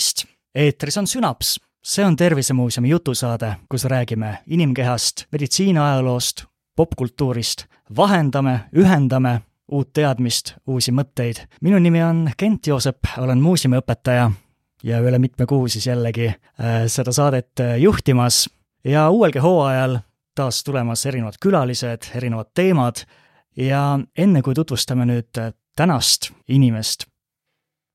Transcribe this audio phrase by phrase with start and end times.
[0.00, 0.24] tervist!
[0.54, 6.44] eetris on Sünaps, see on Tervisemuuseumi jutusaade, kus räägime inimkehast, meditsiiniajaloost,
[6.76, 7.64] popkultuurist,
[7.96, 11.44] vahendame, ühendame uut teadmist, uusi mõtteid.
[11.60, 14.30] minu nimi on Kent Joosep, olen muuseumiõpetaja
[14.82, 18.48] ja üle mitme kuu siis jällegi äh, seda saadet äh, juhtimas
[18.84, 19.98] ja uuelgi hooajal
[20.34, 23.04] taas tulemas erinevad külalised, erinevad teemad
[23.56, 27.04] ja enne, kui tutvustame nüüd äh, tänast inimest,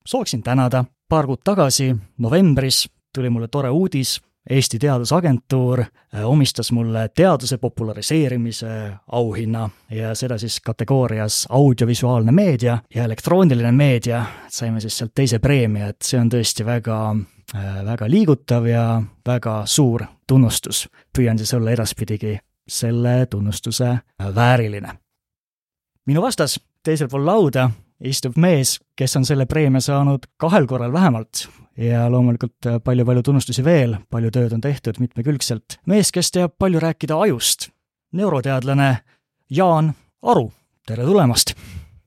[0.05, 4.19] sooviksin tänada, paar kuud tagasi, novembris, tuli mulle tore uudis,
[4.49, 5.89] Eesti Teadusagentuur äh,
[6.25, 8.67] omistas mulle teaduse populariseerimise
[9.11, 15.87] auhinna ja seda siis kategoorias audiovisuaalne meedia ja elektrooniline meedia, saime siis sealt teise preemia,
[15.87, 16.99] et see on tõesti väga,
[17.55, 20.87] äh, väga liigutav ja väga suur tunnustus.
[21.17, 22.37] püüan siis olla edaspidigi
[22.67, 23.97] selle tunnustuse
[24.35, 24.93] vääriline.
[26.05, 27.69] minu vastas teisel pool lauda
[28.03, 31.45] istub mees, kes on selle preemia saanud kahel korral vähemalt
[31.77, 35.79] ja loomulikult palju-palju tunnustusi veel, palju tööd on tehtud mitmekülgselt.
[35.85, 37.69] mees, kes teab palju rääkida ajust,
[38.13, 38.97] neuroteadlane
[39.49, 39.93] Jaan
[40.23, 40.51] Aru,
[40.87, 41.55] tere tulemast!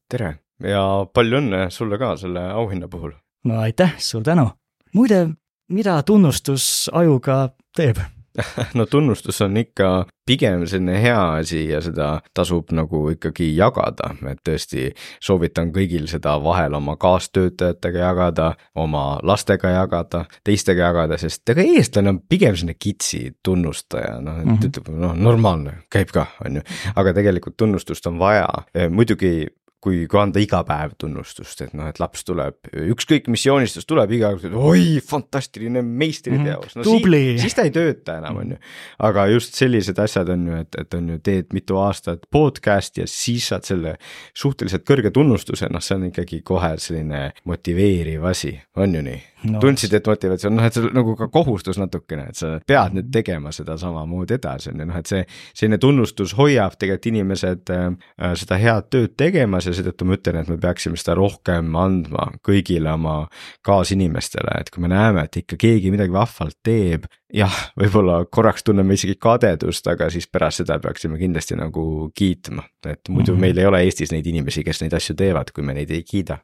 [0.09, 0.83] tere ja
[1.15, 3.13] palju õnne sulle ka selle auhinna puhul!
[3.45, 4.51] no aitäh, suur tänu!
[4.95, 5.29] muide,
[5.69, 8.01] mida tunnustus ajuga teeb?
[8.79, 14.41] no tunnustus on ikka pigem selline hea asi ja seda tasub nagu ikkagi jagada, et
[14.47, 14.91] tõesti
[15.25, 22.15] soovitan kõigil seda vahel oma kaastöötajatega jagada, oma lastega jagada, teistega jagada, sest ega eestlane
[22.15, 24.69] on pigem selline kitsi tunnustaja, noh, et mm -hmm.
[24.69, 28.49] ütleb, noh, normaalne, käib kah, on ju, aga tegelikult tunnustust on vaja,
[28.91, 29.47] muidugi
[29.85, 32.57] kui, kui anda iga päev tunnustust, et noh, et laps tuleb,
[32.95, 36.87] ükskõik mis joonistus tuleb, iga kord, oi, fantastiline meistriteos no,.
[36.87, 37.23] tubli.
[37.37, 38.61] siis, siis ta ei tööta enam, on ju.
[39.09, 43.11] aga just sellised asjad on ju, et, et on ju, teed mitu aastat podcast'i ja
[43.11, 43.95] siis saad selle
[44.37, 49.23] suhteliselt kõrge tunnustuse, noh, see on ikkagi kohe selline motiveeriv asi, on ju nii?
[49.47, 49.61] No..
[49.63, 53.53] tundsid, et motivatsioon, noh, et see nagu ka kohustus natukene, et sa pead nüüd tegema
[53.55, 55.23] seda samamoodi edasi, on ju, noh, et see,
[55.53, 57.87] selline tunnustus hoiab tegelikult inimesed äh,
[58.41, 62.93] seda head tööd tegemas ja seetõttu ma ütlen, et me peaksime seda rohkem andma kõigile
[62.95, 63.21] oma
[63.67, 68.97] kaasinimestele, et kui me näeme, et ikka keegi midagi vahvalt teeb, jah, võib-olla korraks tunneme
[68.99, 73.41] isegi kadedust, aga siis pärast seda peaksime kindlasti nagu kiitma, et muidu mm -hmm.
[73.41, 76.39] meil ei ole Eestis neid inimesi, kes neid asju teevad, kui me neid ei kiida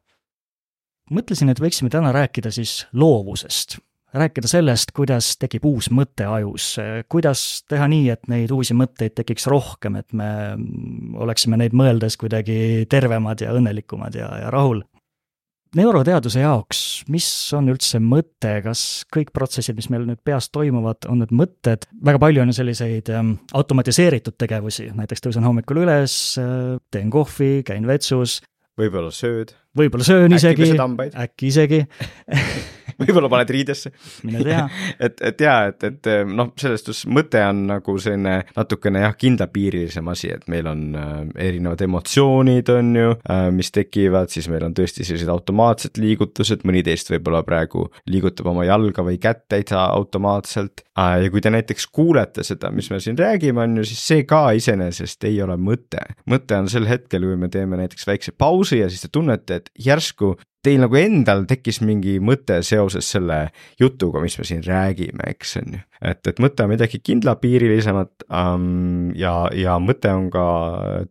[1.12, 3.78] mõtlesin, et võiksime täna rääkida siis loovusest.
[4.15, 6.76] rääkida sellest, kuidas tekib uus mõte ajus,
[7.10, 10.54] kuidas teha nii, et neid uusi mõtteid tekiks rohkem, et me
[11.19, 14.84] oleksime neid mõeldes kuidagi tervemad ja õnnelikumad ja, ja rahul.
[15.75, 17.26] neuroteaduse jaoks, mis
[17.59, 22.22] on üldse mõte, kas kõik protsessid, mis meil nüüd peas toimuvad, on need mõtted, väga
[22.22, 27.91] palju on ju selliseid ähm, automatiseeritud tegevusi, näiteks tõusen hommikul üles, äh, teen kohvi, käin
[27.91, 28.44] vetsus,
[28.78, 29.56] võib-olla sööd.
[29.76, 30.70] Võib-olla söön isegi,
[31.14, 31.84] äkki isegi
[33.00, 33.93] võib-olla paned riidesse.
[34.27, 34.65] mine tea
[35.06, 40.09] et, et jaa, et, et noh, selles suhtes mõte on nagu selline natukene jah, kindlapiirilisem
[40.12, 41.12] asi, et meil on äh,
[41.49, 46.84] erinevad emotsioonid, on ju äh,, mis tekivad, siis meil on tõesti sellised automaatsed liigutused, mõni
[46.87, 51.25] teist võib-olla praegu liigutab oma jalga või kätt täitsa automaatselt äh,.
[51.26, 54.47] ja kui te näiteks kuulete seda, mis me siin räägime, on ju, siis see ka
[54.56, 56.03] iseenesest ei ole mõte.
[56.31, 59.71] mõte on sel hetkel, kui me teeme näiteks väikse pausi ja siis te tunnete, et
[59.78, 63.48] järsku teil nagu endal tekkis mingi mõte seoses selle
[63.80, 65.80] jutuga, mis me siin räägime, eks on ju.
[66.04, 70.47] et, et mõte on midagi kindlapiirilisemat um, ja, ja mõte on ka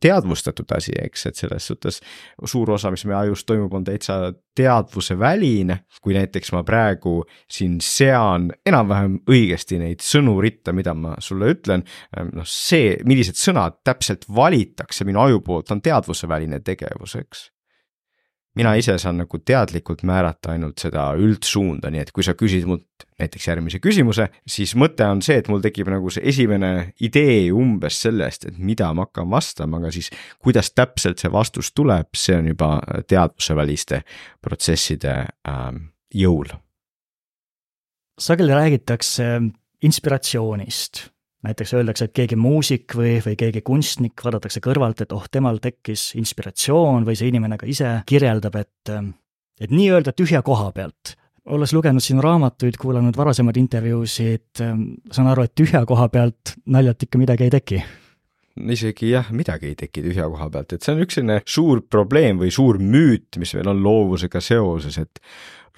[0.03, 2.01] teadvustatud asi, eks, et selles suhtes
[2.49, 5.79] suur osa, mis meie ajus toimub, on täitsa teadvuseväline.
[6.01, 7.21] kui näiteks ma praegu
[7.51, 11.85] siin sean enam-vähem õigesti neid sõnu ritta, mida ma sulle ütlen,
[12.33, 17.52] noh, see, millised sõnad täpselt valitakse minu aju poolt, on teadvuseväline tegevus, eks
[18.55, 23.05] mina ise saan nagu teadlikult määrata ainult seda üldsuunda, nii et kui sa küsid mult
[23.19, 28.01] näiteks järgmise küsimuse, siis mõte on see, et mul tekib nagu see esimene idee umbes
[28.05, 30.11] sellest, et mida ma hakkan vastama, aga siis
[30.43, 32.75] kuidas täpselt see vastus tuleb, see on juba
[33.09, 34.03] teadvuseväliste
[34.41, 35.15] protsesside
[35.49, 36.53] ähm, jõul.
[38.19, 39.25] sageli räägitakse
[39.83, 41.12] inspiratsioonist
[41.43, 46.13] näiteks öeldakse, et keegi muusik või, või keegi kunstnik, vaadatakse kõrvalt, et oh, temal tekkis
[46.19, 48.93] inspiratsioon või see inimene ka ise kirjeldab, et
[49.61, 51.15] et nii-öelda tühja koha pealt.
[51.45, 54.61] olles lugenud sinu raamatuid, kuulanud varasemaid intervjuusid,
[55.11, 57.83] saan aru, et tühja koha pealt naljalt ikka midagi ei teki
[58.53, 62.39] isegi jah, midagi ei teki tühja koha pealt, et see on üks selline suur probleem
[62.41, 65.21] või suur müüt, mis meil on loovusega seoses, et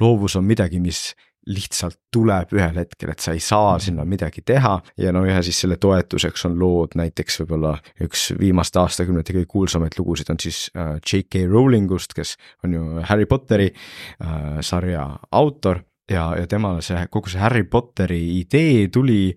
[0.03, 1.13] loovus on midagi, mis
[1.45, 3.83] lihtsalt tuleb ühel hetkel, et sa ei saa mhm.
[3.87, 8.81] sinna midagi teha ja no ja siis selle toetuseks on lood näiteks võib-olla üks viimaste
[8.81, 11.45] aastakümnete kõige kuulsamaid lugusid on siis äh, J.K.
[11.51, 17.41] Rowlingust, kes on ju Harry Potteri äh, sarja autor ja, ja temale see kogu see
[17.41, 19.35] Harry Potteri idee tuli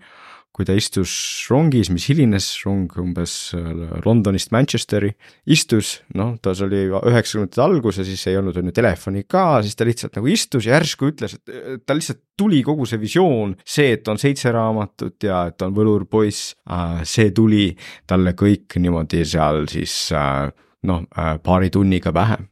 [0.59, 1.13] kui ta istus
[1.47, 3.69] rongis, mis hilines, rong umbes äh,
[4.03, 5.13] Londonist Manchesteri,
[5.47, 9.79] istus, noh, ta oli üheksakümnendate algus ja siis ei olnud on ju telefoni ka, siis
[9.79, 13.95] ta lihtsalt nagu istus ja järsku ütles, et ta lihtsalt tuli kogu see visioon, see,
[13.95, 17.71] et on seitse raamatut ja et on võlurpoiss, äh, see tuli
[18.11, 20.49] talle kõik niimoodi seal siis äh,
[20.91, 21.07] noh,
[21.47, 22.43] paari tunniga pähe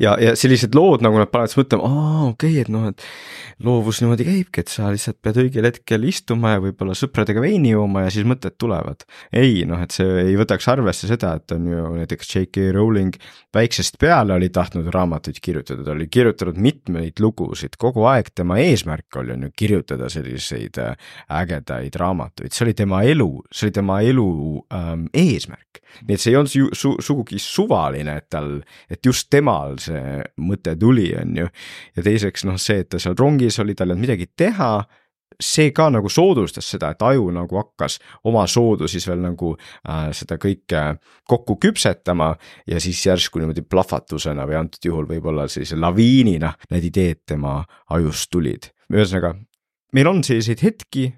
[0.00, 3.06] ja, ja sellised lood nagu nad panevad siis mõtlema, aa okei okay,, et noh, et
[3.64, 8.04] loovus niimoodi käibki, et sa lihtsalt pead õigel hetkel istuma ja võib-olla sõpradega veini jooma
[8.06, 9.04] ja siis mõtted tulevad.
[9.32, 12.70] ei noh, et see ei võtaks arvesse seda, et on ju näiteks J.K.
[12.74, 13.18] Rowling
[13.54, 19.20] väiksest peale oli tahtnud raamatuid kirjutada, ta oli kirjutanud mitmeid lugusid, kogu aeg tema eesmärk
[19.20, 20.96] oli on ju kirjutada selliseid äh,
[21.42, 24.28] ägedaid raamatuid, see oli tema elu, see oli tema elu
[24.74, 25.82] ähm, eesmärk.
[26.08, 28.56] nii et see ei olnud su su sugugi suvaline, et tal,
[28.90, 31.48] et just temal see mõte tuli, on ju.
[31.96, 34.74] ja teiseks noh, see, et ta seal rongis oli, tal ei olnud midagi teha
[35.40, 37.98] see ka nagu soodustas seda, et aju nagu hakkas
[38.28, 40.82] omasoodu siis veel nagu äh, seda kõike
[41.30, 42.32] kokku küpsetama
[42.70, 47.60] ja siis järsku niimoodi plahvatusena või antud juhul võib-olla sellise laviinina need ideed tema
[47.94, 48.70] ajust tulid.
[48.92, 49.34] ühesõnaga,
[49.92, 51.08] meil on selliseid hetki,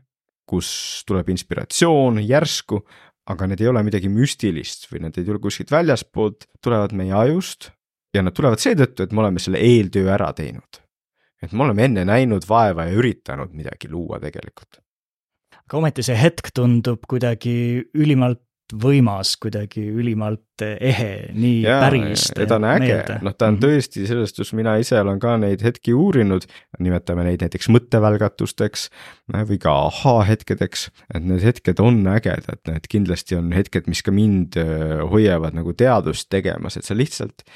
[0.47, 2.81] kus tuleb inspiratsioon järsku,
[3.27, 7.73] aga need ei ole midagi müstilist või need ei tule kuskilt väljaspoolt, tulevad meie ajust
[8.17, 10.83] ja nad tulevad seetõttu, et me oleme selle eeltöö ära teinud.
[11.43, 14.81] et me oleme enne näinud vaeva ja üritanud midagi luua tegelikult.
[15.67, 17.57] aga ometi see hetk tundub kuidagi
[17.95, 18.43] ülimalt
[18.75, 22.27] võimas, kuidagi ülimalt ehe, nii ja, päris.
[22.35, 23.63] ta on äge, noh, ta on mhm.
[23.63, 26.49] tõesti selles suhtes, mina ise olen ka neid hetki uurinud,
[26.83, 28.89] nimetame neid näiteks mõttevälgatusteks
[29.37, 34.59] või ka ahhaa-hetkedeks, et need hetked on ägedad, need kindlasti on hetked, mis ka mind
[34.61, 37.47] äh, hoiavad nagu teadust tegemas, et sa lihtsalt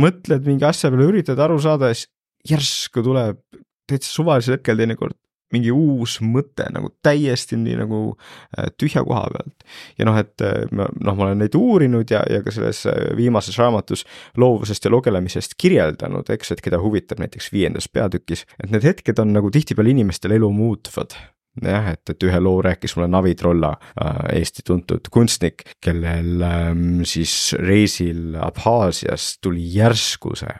[0.00, 2.10] mõtled mingi asja peale, üritad aru saada ja siis
[2.48, 3.42] järsku tuleb
[3.88, 5.16] täitsa suvalisel hetkel teinekord
[5.52, 9.66] mingi uus mõte nagu täiesti nii nagu äh, tühja koha pealt.
[9.98, 13.58] ja noh, et äh, noh, ma olen neid uurinud ja, ja ka selles äh, viimases
[13.60, 14.06] raamatus
[14.40, 19.36] loovusest ja lugelemisest kirjeldanud, eks, et keda huvitab näiteks viiendas peatükis, et need hetked on
[19.36, 21.18] nagu tihtipeale inimestel elu muutvad
[21.60, 27.02] jah, et, et ühe loo rääkis mulle Navi Trolla äh,, Eesti tuntud kunstnik, kellel ähm,
[27.04, 30.54] siis reisil Abhaasias tuli järsku see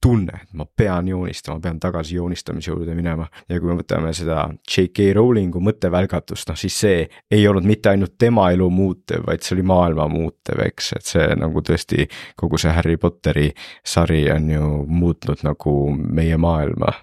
[0.00, 3.26] tunne, et ma pean joonistama, pean tagasi joonistamise juurde minema.
[3.48, 5.10] ja kui me võtame seda J.K.
[5.16, 9.66] Rowlingu mõttevälgatust, noh siis see ei olnud mitte ainult tema elu muutev, vaid see oli
[9.68, 12.08] maailma muutev, eks, et see nagu tõesti
[12.40, 13.50] kogu see Harry Potteri
[13.84, 16.94] sari on ju muutnud nagu meie maailma,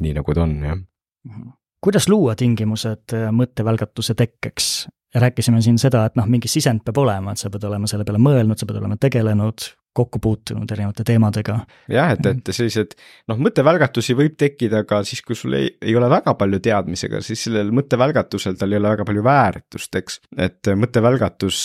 [0.00, 0.82] nii nagu ta on, jah.
[1.28, 4.88] -hmm kuidas luua tingimused äh, mõttevälgatuse tekkeks?
[5.14, 8.20] rääkisime siin seda, et noh, mingi sisend peab olema, et sa pead olema selle peale
[8.20, 9.64] mõelnud, sa pead olema tegelenud,
[9.96, 11.56] kokku puutunud erinevate teemadega.
[11.90, 12.92] jah, et, et sellised
[13.30, 17.22] noh, mõttevälgatusi võib tekkida ka siis, kui sul ei, ei ole väga palju teadmisi, aga
[17.24, 20.20] siis sellel mõttevälgatusel tal ei ole väga palju väärtust, eks.
[20.36, 21.60] et mõttevälgatus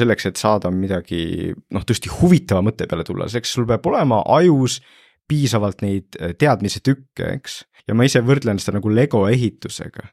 [0.00, 4.82] selleks, et saada midagi noh, tõesti huvitava mõtte peale tulla, selleks sul peab olema ajus
[5.28, 10.06] piisavalt neid teadmise tükke, eks ja ma ise võrdlen seda nagu Lego ehitusega.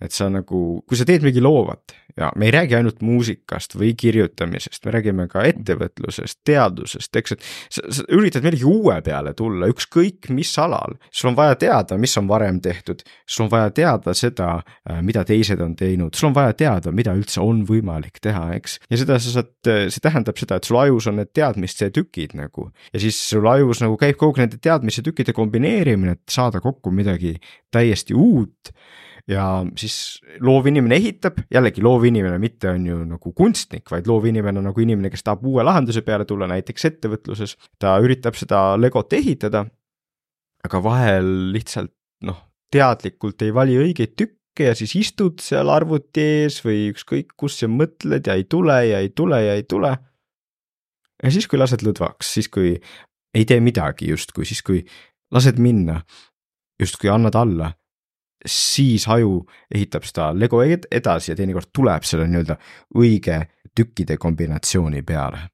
[0.00, 3.92] et sa nagu, kui sa teed midagi loovat ja me ei räägi ainult muusikast või
[3.98, 9.68] kirjutamisest, me räägime ka ettevõtlusest, teadusest, eks, et sa, sa üritad millegi uue peale tulla,
[9.70, 10.96] ükskõik mis alal.
[11.10, 14.50] sul on vaja teada, mis on varem tehtud, sul on vaja teada seda,
[14.88, 18.78] äh, mida teised on teinud, sul on vaja teada, mida üldse on võimalik teha, eks.
[18.90, 22.70] ja seda sa saad, see tähendab seda, et sul ajus on need teadmiste tükid nagu
[22.92, 27.36] ja siis sul ajus nagu käib kogu nende teadmiste tükkide kombineerimine, et saada kokku midagi
[27.72, 28.72] täiesti uut
[29.28, 29.44] ja
[29.78, 35.24] siis loovinimene ehitab, jällegi loovinimene mitte on ju nagu kunstnik, vaid loovinimene nagu inimene, kes
[35.26, 37.56] tahab uue lahenduse peale tulla, näiteks ettevõtluses.
[37.78, 39.64] ta üritab seda legot ehitada,
[40.64, 41.92] aga vahel lihtsalt
[42.26, 42.38] noh,
[42.72, 47.68] teadlikult ei vali õigeid tükke ja siis istud seal arvuti ees või ükskõik kus ja
[47.70, 49.96] mõtled ja ei tule ja ei tule ja ei tule.
[51.22, 52.74] ja siis, kui lased lõdvaks, siis kui
[53.34, 54.82] ei tee midagi justkui, siis kui
[55.32, 56.00] lased minna,
[56.80, 57.70] justkui annad alla,
[58.46, 59.44] siis aju
[59.74, 62.56] ehitab seda lego edasi ja teinekord tuleb selle nii-öelda
[62.96, 63.42] õige
[63.76, 65.48] tükkide kombinatsiooni peale.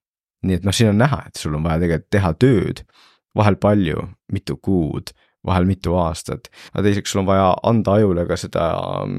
[0.46, 2.82] nii et noh, siin on näha, et sul on vaja tegelikult teha tööd,
[3.34, 4.02] vahel palju,
[4.32, 5.10] mitu kuud,
[5.46, 8.66] vahel mitu aastat, aga teiseks sul on vaja anda ajule ka seda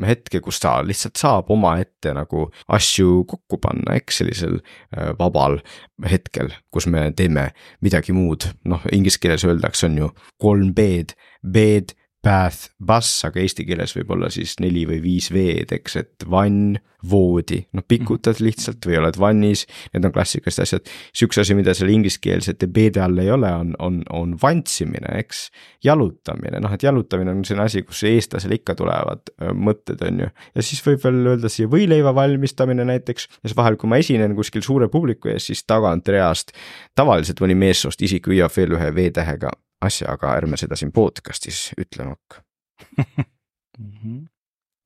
[0.07, 2.47] hetke, kus ta lihtsalt saab omaette nagu
[2.77, 5.59] asju kokku panna, eks sellisel äh, vabal
[6.07, 7.50] hetkel, kus me teeme
[7.83, 10.12] midagi muud, noh inglise keeles öeldakse, on ju
[10.43, 15.75] kolm B-d, B-d bath, bass, aga eesti keeles võib olla siis neli või viis V-d,
[15.77, 20.89] eks, et vann, voodi, noh pikutad lihtsalt või oled vannis, need on klassikalised asjad.
[21.12, 25.43] siis üks asi, mida seal ingliskeelsete B-de all ei ole, on, on, on vantsimine, eks.
[25.86, 30.31] jalutamine, noh, et jalutamine on selline asi, kus eestlasel ikka tulevad mõtted, on ju.
[30.57, 34.36] ja siis võib veel öelda siia võileiva valmistamine näiteks ja siis vahel, kui ma esinen
[34.38, 36.55] kuskil suure publiku ees, siis tagantreast
[36.97, 42.07] tavaliselt mõni meessoost isik hüüab veel ühe V-tähega asja, aga ärme seda siin podcast'is ütle
[42.07, 42.41] nokk.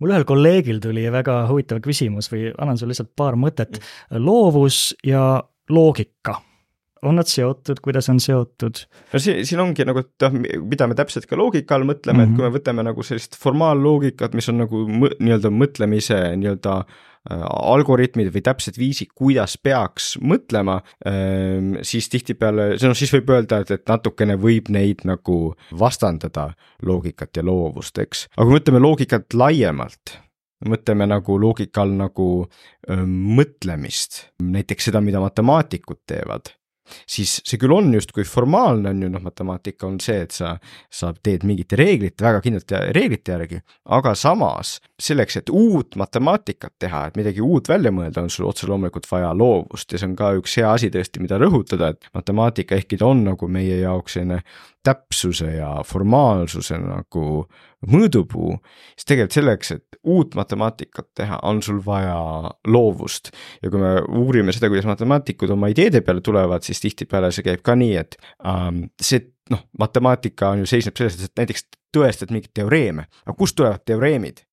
[0.01, 3.77] Mul ühel kolleegil tuli väga huvitav küsimus või annan sulle lihtsalt paar mõtet.
[4.11, 6.39] loovus ja loogika,
[7.01, 8.83] on nad seotud, kuidas on seotud?
[9.13, 12.25] no siin, siin ongi nagu, et noh, mida me täpselt ka loogika all mõtleme mm,
[12.25, 12.33] -hmm.
[12.33, 17.41] et kui me võtame nagu sellist formaalloogikat, mis on nagu nii-öelda mõtlemise nii-öelda äh, Äh,
[17.45, 23.69] algoritmid või täpsed viisid, kuidas peaks mõtlema, ähm, siis tihtipeale, noh siis võib öelda, et,
[23.75, 25.35] et natukene võib neid nagu
[25.77, 26.47] vastandada,
[26.81, 28.23] loogikat ja loovust, eks.
[28.33, 30.15] aga kui mõtleme loogikat laiemalt,
[30.65, 36.55] mõtleme nagu loogika all nagu öö, mõtlemist, näiteks seda, mida matemaatikud teevad
[37.09, 40.55] siis see küll on justkui formaalne, on ju, noh, matemaatika on see, et sa,
[40.91, 43.61] sa teed mingite reeglite, väga kindlate reeglite järgi,
[43.97, 48.69] aga samas selleks, et uut matemaatikat teha, et midagi uut välja mõelda, on sul otse
[48.69, 52.77] loomulikult vaja loovust ja see on ka üks hea asi tõesti, mida rõhutada, et matemaatika,
[52.77, 54.41] ehkki ta on nagu meie jaoks selline
[54.85, 57.45] täpsuse ja formaalsuse nagu
[57.89, 58.55] mõõdupuu,
[58.95, 62.15] siis tegelikult selleks, et uut matemaatikat teha, on sul vaja
[62.67, 63.31] loovust.
[63.63, 67.63] ja kui me uurime seda, kuidas matemaatikud oma ideede peale tulevad, siis tihtipeale see käib
[67.65, 72.53] ka nii, et ähm, see noh, matemaatika on ju seisneb selles, et näiteks tõestad mingeid
[72.55, 74.45] teoreeme, aga kust tulevad teoreemid?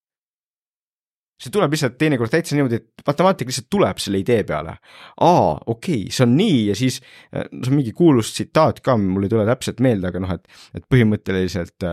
[1.38, 4.75] See tuleb lihtsalt teinekord täitsa niimoodi, et matemaatik lihtsalt tuleb selle idee peale.
[5.21, 7.00] aa, okei okay,, see on nii ja siis,
[7.33, 10.61] no see on mingi kuulus tsitaat ka, mul ei tule täpselt meelde, aga noh, et,
[10.75, 11.88] et põhimõtteliselt,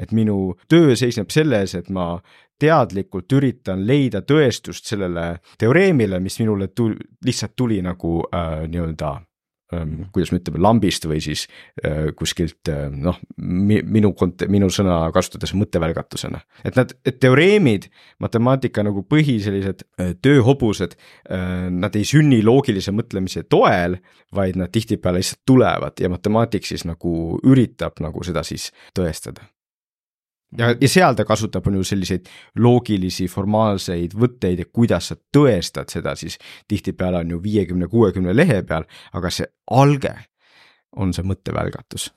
[0.00, 2.12] et minu töö seisneb selles, et ma
[2.60, 9.14] teadlikult üritan leida tõestust sellele teoreemile, mis minule tul-, lihtsalt tuli nagu äh, nii-öelda
[10.12, 11.46] kuidas me ütleme, lambist või siis
[12.18, 16.40] kuskilt noh, minu kont-, minu sõna kasutades mõttevälgatusena.
[16.64, 17.88] et nad, et teoreemid,
[18.22, 19.86] matemaatika nagu põhi sellised
[20.22, 20.96] tööhobused,
[21.70, 24.00] nad ei sünni loogilise mõtlemise toel,
[24.34, 29.46] vaid nad tihtipeale lihtsalt tulevad ja matemaatik siis nagu üritab nagu seda siis tõestada
[30.58, 32.28] ja, ja seal ta kasutab, on ju selliseid
[32.58, 36.38] loogilisi formaalseid võtteid ja kuidas sa tõestad seda siis.
[36.68, 40.14] Tihtipeale on ju viiekümne, kuuekümne lehe peal, aga see alge
[40.96, 42.10] on see mõttevälgatus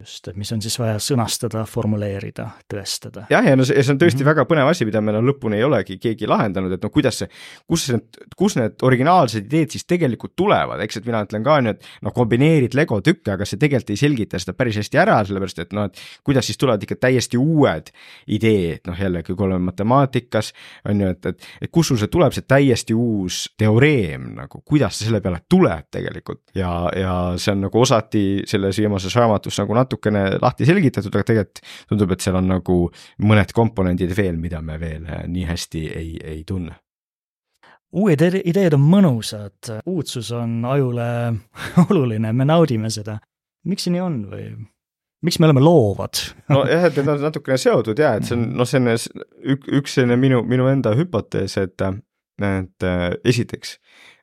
[0.00, 3.26] just, et mis on siis vaja sõnastada, formuleerida, tõestada.
[3.30, 4.30] jah, ja no see, see on tõesti mm -hmm.
[4.30, 7.28] väga põnev asi, mida me no lõpuni ei olegi keegi lahendanud, et no kuidas see,
[7.68, 11.66] kus need, kus need originaalsed ideed siis tegelikult tulevad, eks, et mina ütlen ka on
[11.66, 15.20] ju, et noh, kombineerid Lego tükke, aga see tegelikult ei selgita seda päris hästi ära,
[15.24, 17.92] sellepärast et noh, et kuidas siis tulevad ikka täiesti uued
[18.26, 20.52] ideed, noh jällegi, kui oleme matemaatikas,
[20.88, 24.98] on ju, et, et, et kust sul see tuleb, see täiesti uus teoreem nagu, kuidas
[24.98, 29.74] see selle peale tuleb tegelikult ja, ja see on nagu osati selles viimases raamatus nagu
[29.74, 32.78] natuke natukene lahti selgitatud, aga tegelikult tundub, et seal on nagu
[33.26, 36.78] mõned komponendid veel, mida me veel äh, nii hästi ei, ei tunne
[37.90, 41.06] uued ideed on mõnusad, uudsus on ajule
[41.88, 43.18] oluline, me naudime seda.
[43.66, 44.44] miks see nii on või
[45.26, 46.22] miks me oleme loovad?
[46.52, 48.94] nojah, et need on natukene seotud ja et see on noh, selline
[49.54, 51.82] ük, üks selline minu, minu enda hüpotees, et,
[52.46, 53.76] et äh, esiteks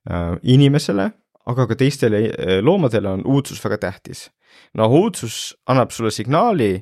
[0.09, 1.11] äh, inimesele,
[1.47, 2.23] aga ka teistele
[2.63, 4.29] loomadele on uudsus väga tähtis
[4.77, 6.75] no uudsus annab sulle signaali,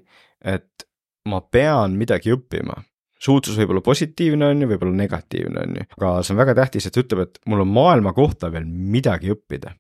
[0.46, 0.86] et
[1.30, 2.84] ma pean midagi õppima.
[3.16, 6.42] see uudsus võib olla positiivne, on ju, võib olla negatiivne, on ju, aga see on
[6.42, 9.72] väga tähtis, et ütleb, et mul on maailma kohta veel midagi õppida.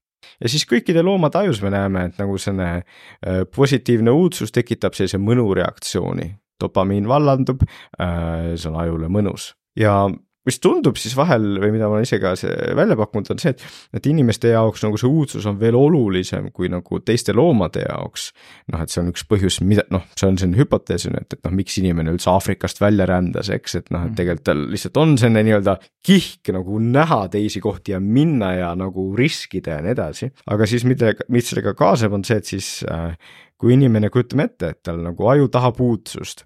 [0.41, 5.19] Ja siis kõikide loomade ajus me näeme, et nagu selline äh, positiivne uudsus tekitab sellise
[5.21, 6.31] mõnureaktsiooni,
[6.63, 7.61] dopamiin vallandub,
[7.99, 9.51] äh, see on ajule mõnus.
[9.77, 10.07] Ja
[10.45, 12.33] mis tundub siis vahel või mida ma ise ka
[12.77, 13.63] välja pakkunud, on see, et,
[13.97, 18.29] et inimeste jaoks nagu see uudsus on veel olulisem kui nagu teiste loomade jaoks.
[18.73, 21.37] noh, et see on üks põhjus, mida noh, see on selline hüpotees on ju, et,
[21.37, 24.19] et noh, miks inimene üldse Aafrikast välja rändas, eks, et noh, et mm.
[24.19, 29.07] tegelikult tal lihtsalt on selline nii-öelda kihk nagu näha teisi kohti ja minna ja nagu
[29.17, 30.31] riskida ja nii edasi.
[30.51, 33.15] aga siis millega, mis sellega kaasneb, on see, et siis äh,
[33.61, 36.45] kui inimene, kujutame ette, et tal nagu aju tahab uudsust,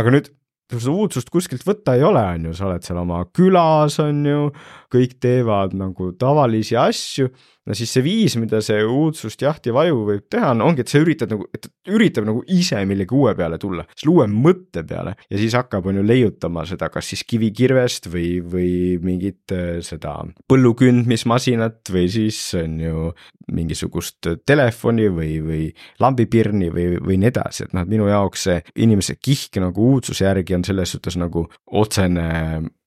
[0.00, 0.32] aga nüüd
[0.76, 4.48] seda uudsust kuskilt võtta ei ole, on ju, sa oled seal oma külas, on ju,
[4.92, 7.30] kõik teevad nagu tavalisi asju
[7.68, 11.02] no siis see viis, mida see uudsust jahtiv aju võib teha, on, ongi, et sa
[11.02, 15.14] üritad nagu, et üritab nagu ise millegi uue peale tulla, selle uue mõtte peale.
[15.28, 18.70] Ja siis hakkab, on ju, leiutama seda, kas siis kivikirvest või, või
[19.04, 20.16] mingit äh, seda
[20.48, 23.10] põllukündmismasinat või siis on ju
[23.52, 25.62] mingisugust telefoni või, või
[26.02, 30.26] lambipirni või, või nii edasi, et noh, et minu jaoks see inimese kihk nagu uudsuse
[30.26, 31.46] järgi on selles suhtes nagu
[31.80, 32.28] otsene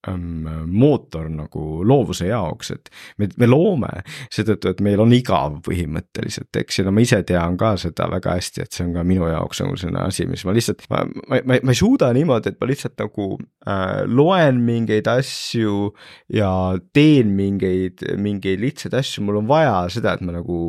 [0.10, 2.90] mootor nagu loovuse jaoks, et
[3.22, 3.92] me, me loome
[4.34, 8.34] seetõttu, et meil on igav põhimõtteliselt, eks, ja no ma ise tean ka seda väga
[8.40, 11.42] hästi, et see on ka minu jaoks nagu selline asi, mis ma lihtsalt, ma, ma,
[11.46, 15.92] ma, ma ei suuda niimoodi, et ma lihtsalt nagu äh, loen mingeid asju
[16.34, 16.52] ja
[16.98, 20.62] teen mingeid, mingeid lihtsaid asju, mul on vaja seda, et ma nagu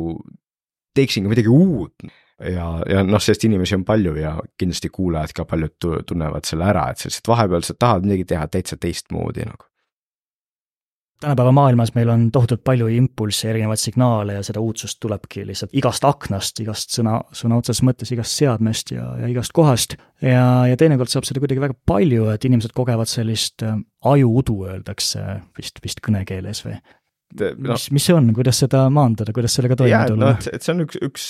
[0.93, 2.05] teeksin ka midagi uut
[2.51, 6.89] ja, ja noh, sest inimesi on palju ja kindlasti kuulajad ka paljud tunnevad selle ära,
[6.91, 9.69] et sa lihtsalt vahepeal sa tahad midagi teha täitsa teistmoodi nagu.
[11.23, 16.03] tänapäeva maailmas meil on tohutult palju impulsse, erinevaid signaale ja seda uudsust tulebki lihtsalt igast
[16.03, 19.95] aknast, igast sõna, sõna otseses mõttes igast seadmest ja, ja igast kohast.
[20.21, 25.23] ja, ja teinekord saab seda kuidagi väga palju, et inimesed kogevad sellist äh, ajuudu, öeldakse
[25.57, 26.75] vist, vist kõnekeeles või
[27.39, 30.25] no, mis, mis see on, kuidas seda maandada, kuidas sellega toime tulla?
[30.25, 31.29] no et, et see on üks, üks,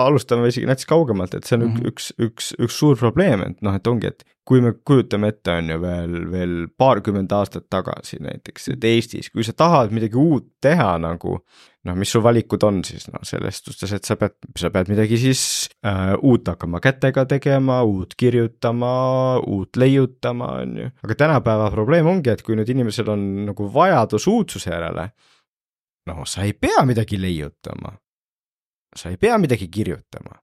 [0.00, 1.92] alustame isegi näiteks kaugemalt, et see on mm -hmm.
[1.92, 5.72] üks, üks, üks suur probleem, et noh, et ongi, et kui me kujutame ette, on
[5.74, 10.94] ju veel, veel paarkümmend aastat tagasi näiteks, et Eestis, kui sa tahad midagi uut teha
[11.04, 11.34] nagu,
[11.84, 15.20] noh, mis su valikud on siis noh, selles suhtes, et sa pead, sa pead midagi
[15.20, 15.42] siis
[15.84, 18.92] äh, uut hakkama kätega tegema, uut kirjutama,
[19.44, 20.92] uut leiutama, on ju.
[21.04, 25.10] aga tänapäeva probleem ongi, et kui nüüd inimesel on nagu vajadus uudsuse järele
[26.08, 27.96] no sa ei pea midagi leiutama.
[28.96, 30.38] sa ei pea midagi kirjutama.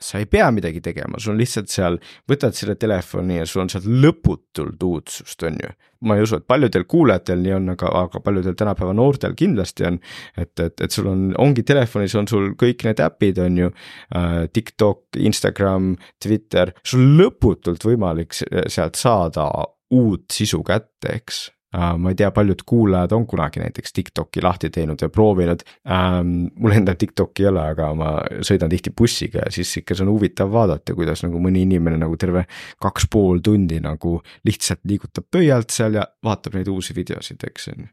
[0.00, 1.94] sa ei pea midagi tegema, sul on lihtsalt seal,
[2.28, 5.70] võtad selle telefoni ja sul on sealt lõputult uudsust, on ju.
[6.04, 9.98] ma ei usu, et paljudel kuulajatel nii on, aga, aga paljudel tänapäeva noortel kindlasti on.
[10.36, 14.44] et, et, et sul on, ongi telefonis on sul kõik need äpid, on ju äh,.
[14.52, 19.48] TikTok, Instagram, Twitter, sul lõputult võimalik sealt saada
[19.96, 25.02] uut sisu kätte, eks ma ei tea, paljud kuulajad on kunagi näiteks TikTok'i lahti teinud
[25.02, 26.48] ja proovinud um,.
[26.56, 28.12] mul endal TikTok'i ei ole, aga ma
[28.46, 32.16] sõidan tihti bussiga ja siis ikka see on huvitav vaadata, kuidas nagu mõni inimene nagu
[32.20, 32.46] terve
[32.82, 37.86] kaks pool tundi nagu lihtsalt liigutab pöialt seal ja vaatab neid uusi videosid, eks on
[37.86, 37.92] ju.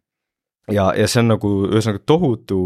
[0.78, 2.64] ja, ja see on nagu ühesõnaga tohutu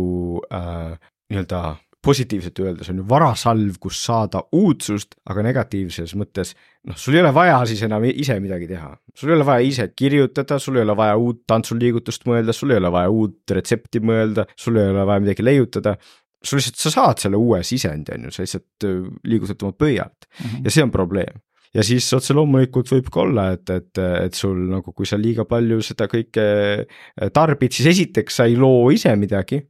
[0.53, 0.97] äh,
[1.31, 1.63] nii-öelda
[2.07, 6.53] positiivselt öeldes on ju varasalv, kus saada uudsust, aga negatiivses mõttes
[6.87, 8.93] noh, sul ei ole vaja siis enam ise midagi teha.
[9.15, 12.81] sul ei ole vaja ise kirjutada, sul ei ole vaja uut tantsuliigutust mõelda, sul ei
[12.81, 15.97] ole vaja uut retsepti mõelda, sul ei ole vaja midagi leiutada.
[16.43, 20.27] sul lihtsalt, sa saad selle uue sisendi, on ju, sa lihtsalt äh, liigutad oma pöialt
[20.27, 20.65] mm -hmm.
[20.65, 21.41] ja see on probleem
[21.73, 25.45] ja siis otse loomulikult võib ka olla, et, et, et sul nagu, kui sa liiga
[25.45, 26.45] palju seda kõike
[26.85, 29.61] äh, tarbid, siis esiteks sa ei loo ise midagi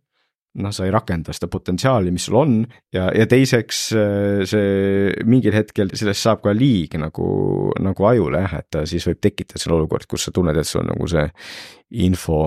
[0.57, 2.55] noh, sa ei rakenda seda potentsiaali, mis sul on
[2.93, 7.27] ja, ja teiseks äh, see mingil hetkel sellest saab ka liig nagu,
[7.83, 10.91] nagu ajule jah, et siis võib tekitada selle olukord, kus sa tunned, et sul on
[10.95, 11.27] nagu see
[12.07, 12.41] info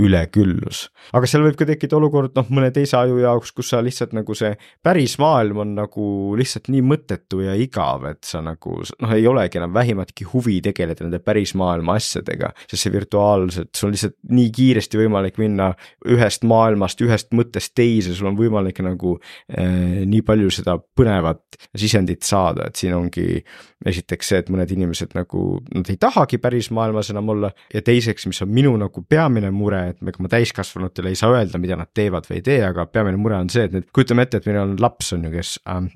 [0.00, 0.86] üleküllus.
[1.16, 4.34] aga seal võib ka tekkida olukord noh, mõne teise aju jaoks, kus sa lihtsalt nagu
[4.36, 4.52] see
[4.84, 6.06] päris maailm on nagu
[6.38, 11.06] lihtsalt nii mõttetu ja igav, et sa nagu noh, ei olegi enam vähimatki huvi tegeleda
[11.06, 15.72] nende päris maailma asjadega, sest see virtuaalselt, sul on lihtsalt nii kiiresti võimalik minna
[16.08, 19.16] ühest maailmast, ühest mõttest teise, sul on võimalik nagu
[19.48, 23.40] eh, nii palju seda põnevat sisendit saada, et siin ongi
[23.86, 28.26] esiteks see, et mõned inimesed nagu, nad ei tahagi päris maailmas enam olla ja teiseks,
[28.28, 31.90] mis on minu nagu peamine mure, et ega ma täiskasvanutele ei saa öelda, mida nad
[31.94, 34.62] teevad või ei tee, aga peamine mure on see, et nüüd kujutame ette, et meil
[34.62, 35.86] on laps, on ju, kes äh,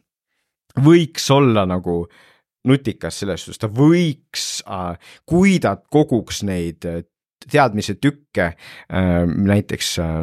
[0.85, 2.04] võiks olla nagu
[2.68, 4.94] nutikas selles suhtes, ta võiks äh,,
[5.28, 7.02] kui ta koguks neid äh,
[7.50, 10.22] teadmise tükke äh, näiteks äh,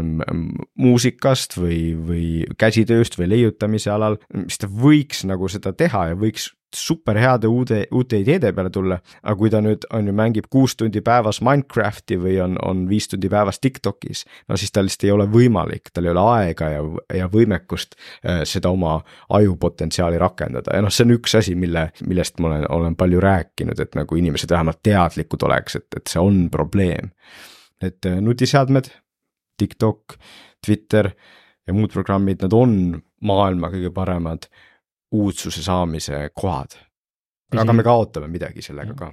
[0.82, 2.26] muusikast või, või
[2.60, 7.82] käsitööst või leiutamise alal, siis ta võiks nagu seda teha ja võiks super heade uude,
[7.92, 12.18] uute ideede peale tulla, aga kui ta nüüd on ju, mängib kuus tundi päevas Minecrafti
[12.22, 16.08] või on, on viis tundi päevas Tiktokis, no siis tal lihtsalt ei ole võimalik, tal
[16.08, 16.86] ei ole aega ja,
[17.22, 22.40] ja võimekust äh, seda oma ajupotentsiaali rakendada ja noh, see on üks asi, mille, millest
[22.40, 26.48] ma olen, olen palju rääkinud, et nagu inimesed vähemalt teadlikud oleks, et, et see on
[26.54, 27.12] probleem.
[27.82, 28.92] et äh, nutiseadmed,
[29.58, 30.18] TikTok,
[30.66, 31.12] Twitter
[31.68, 32.76] ja muud programmid, nad on
[33.26, 34.48] maailma kõige paremad
[35.12, 36.78] uudsuse saamise kohad.
[37.58, 39.12] aga me kaotame midagi sellega ka.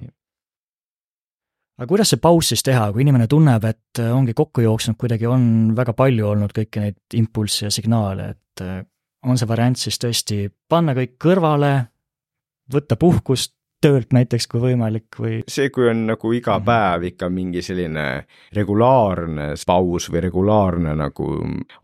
[1.79, 5.27] aga kuidas see paus siis teha, kui inimene tunneb, et äh, ongi kokku jooksnud, kuidagi
[5.27, 8.81] on väga palju olnud kõiki neid impulsse ja signaale, et äh,
[9.27, 11.73] on see variant siis tõesti panna kõik kõrvale,
[12.71, 15.39] võtta puhkust, töölt näiteks, kui võimalik või?
[15.47, 16.65] see, kui on nagu iga mhm.
[16.67, 18.05] päev ikka mingi selline
[18.55, 21.29] regulaarne paus või regulaarne nagu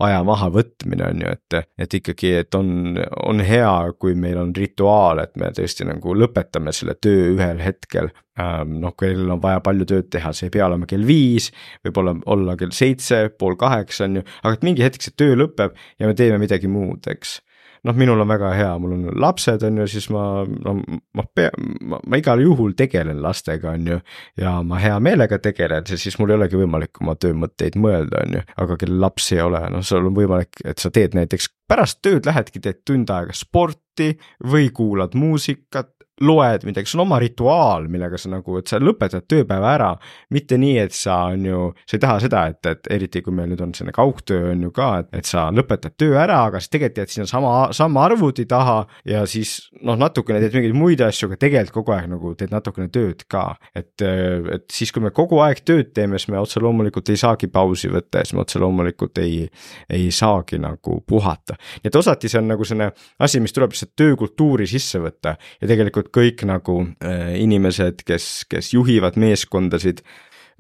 [0.04, 5.24] aja mahavõtmine on ju, et, et ikkagi, et on, on hea, kui meil on rituaal,
[5.24, 9.88] et me tõesti nagu lõpetame selle töö ühel hetkel ähm, noh, kellel on vaja palju
[9.90, 11.52] tööd teha, see ei pea olema kell viis,
[11.86, 15.38] võib olla, olla kell seitse, pool kaheksa on ju, aga et mingi hetk see töö
[15.40, 17.40] lõpeb ja me teeme midagi muud, eks
[17.86, 20.76] noh, minul on väga hea, mul on lapsed, on ju, siis ma, no
[21.16, 21.52] ma pea,
[21.86, 24.00] ma, ma igal juhul tegelen lastega, on ju.
[24.42, 28.46] ja ma hea meelega tegelen, siis mul ei olegi võimalik oma töömõtteid mõelda, on ju,
[28.66, 32.28] aga kellel lapsi ei ole, noh, sul on võimalik, et sa teed näiteks pärast tööd
[32.28, 34.14] lähedki, teed tund aega sporti
[34.46, 39.26] või kuulad muusikat loed midagi, sul on oma rituaal, millega sa nagu, et sa lõpetad
[39.28, 39.90] tööpäeva ära.
[40.32, 43.50] mitte nii, et sa on ju, sa ei taha seda, et, et eriti kui meil
[43.52, 46.72] nüüd on selline kaugtöö on ju ka, et, et sa lõpetad töö ära, aga siis
[46.72, 51.30] tegelikult jääd sinna sama, sama arvuti taha ja siis noh, natukene teed mingeid muid asju,
[51.30, 53.46] aga tegelikult kogu aeg nagu teed natukene tööd ka.
[53.76, 57.52] et, et siis, kui me kogu aeg tööd teeme, siis me otse loomulikult ei saagi
[57.52, 59.44] pausi võtta ja siis me otse loomulikult ei,
[59.92, 61.60] ei saagi nagu puhata.
[61.84, 65.68] nii et osati see on nagu selline asi, mis tuleb lihtsalt töökultuuri sisse võtta ja
[65.70, 70.02] tegelikult tegelikult kõik nagu äh, inimesed, kes, kes juhivad meeskondasid,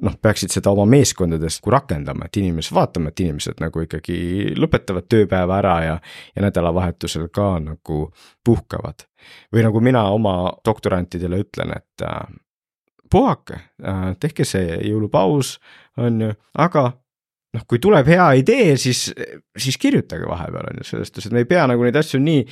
[0.02, 5.08] noh, peaksid seda oma meeskondades nagu rakendama, et inimesed, vaatame, et inimesed nagu ikkagi lõpetavad
[5.08, 6.00] tööpäeva ära ja,
[6.36, 8.12] ja nädalavahetusel ka nagu
[8.44, 9.06] puhkavad.
[9.54, 12.28] või nagu mina oma doktorantidele ütlen, et äh,
[13.10, 15.60] puhake äh,, tehke see jõulupaus,
[15.98, 16.92] on ju, aga
[17.56, 19.08] noh, kui tuleb hea idee, siis,
[19.58, 22.44] siis kirjutage vahepeal on ju, selles suhtes, et me ei pea nagu neid asju nii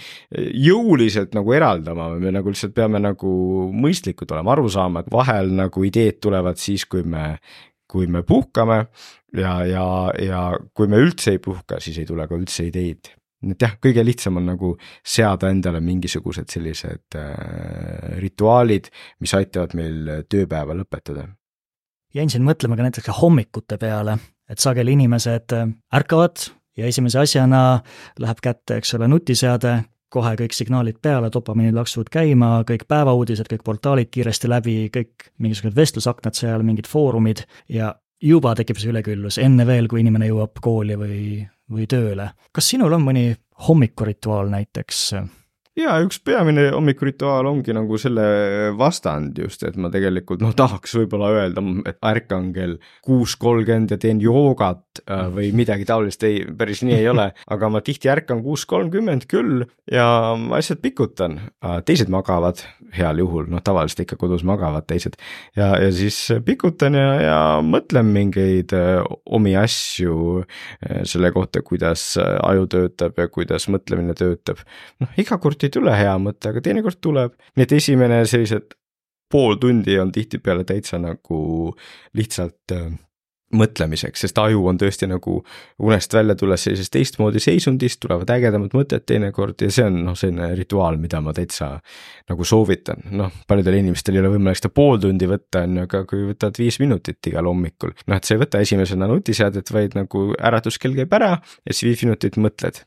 [0.63, 3.33] jõuliselt nagu eraldama, me nagu lihtsalt peame nagu
[3.73, 7.33] mõistlikud olema, aru saama, et vahel nagu ideed tulevad siis, kui me,
[7.89, 8.85] kui me puhkame
[9.37, 9.87] ja, ja,
[10.19, 13.13] ja kui me üldse ei puhka, siis ei tule ka üldse ideid
[13.51, 18.87] et jah, kõige lihtsam on nagu seada endale mingisugused sellised äh, rituaalid,
[19.23, 21.27] mis aitavad meil tööpäeva lõpetada.
[22.13, 24.17] jäin siin mõtlema ka näiteks hommikute peale,
[24.53, 27.81] et sageli inimesed äh, ärkavad ja esimese asjana
[28.21, 29.75] läheb kätte, eks ole, nutiseade,
[30.13, 35.77] kohe kõik signaalid peale, dopamiinid laksuvad käima, kõik päevauudised, kõik portaalid kiiresti läbi, kõik mingisugused
[35.77, 40.97] vestlusaknad seal, mingid foorumid ja juba tekib see üleküllus, enne veel, kui inimene jõuab kooli
[40.99, 41.21] või,
[41.71, 42.29] või tööle.
[42.53, 43.31] kas sinul on mõni
[43.67, 45.07] hommikurituaal näiteks?
[45.79, 48.23] Ja üks peamine hommikurituaal ongi nagu selle
[48.77, 53.97] vastand just, et ma tegelikult noh, tahaks võib-olla öelda, et ärkan kell kuus kolmkümmend ja
[54.01, 58.43] teen joogat äh, või midagi taolist, ei, päris nii ei ole, aga ma tihti ärkan
[58.45, 60.05] kuus kolmkümmend küll ja
[60.37, 62.61] ma lihtsalt pikutan, äh, teised magavad
[62.93, 65.17] heal juhul, noh tavaliselt ikka kodus magavad teised.
[65.57, 70.43] Ja, ja siis pikutan ja, ja mõtlen mingeid äh, omi asju
[71.07, 74.61] selle kohta, kuidas aju töötab ja kuidas mõtlemine töötab.
[75.01, 78.75] noh, iga kord ei tule hea mõte, aga teinekord tuleb, nii et esimene sellised
[79.33, 81.39] pool tundi on tihtipeale täitsa nagu
[82.17, 82.91] lihtsalt äh,
[83.57, 85.35] mõtlemiseks, sest aju on tõesti nagu
[85.83, 90.51] unest välja tulles sellisest teistmoodi seisundist, tulevad ägedamad mõtted teinekord ja see on noh, selline
[90.57, 91.69] rituaal, mida ma täitsa
[92.29, 96.03] nagu soovitan, noh, paljudel inimestel ei ole võimalik seda pool tundi võtta, on ju, aga
[96.09, 100.31] kui võtad viis minutit igal hommikul, noh, et sa ei võta esimesena nutiseadet, vaid nagu
[100.39, 102.83] äratuskell käib ära ja siis viis minutit mõtled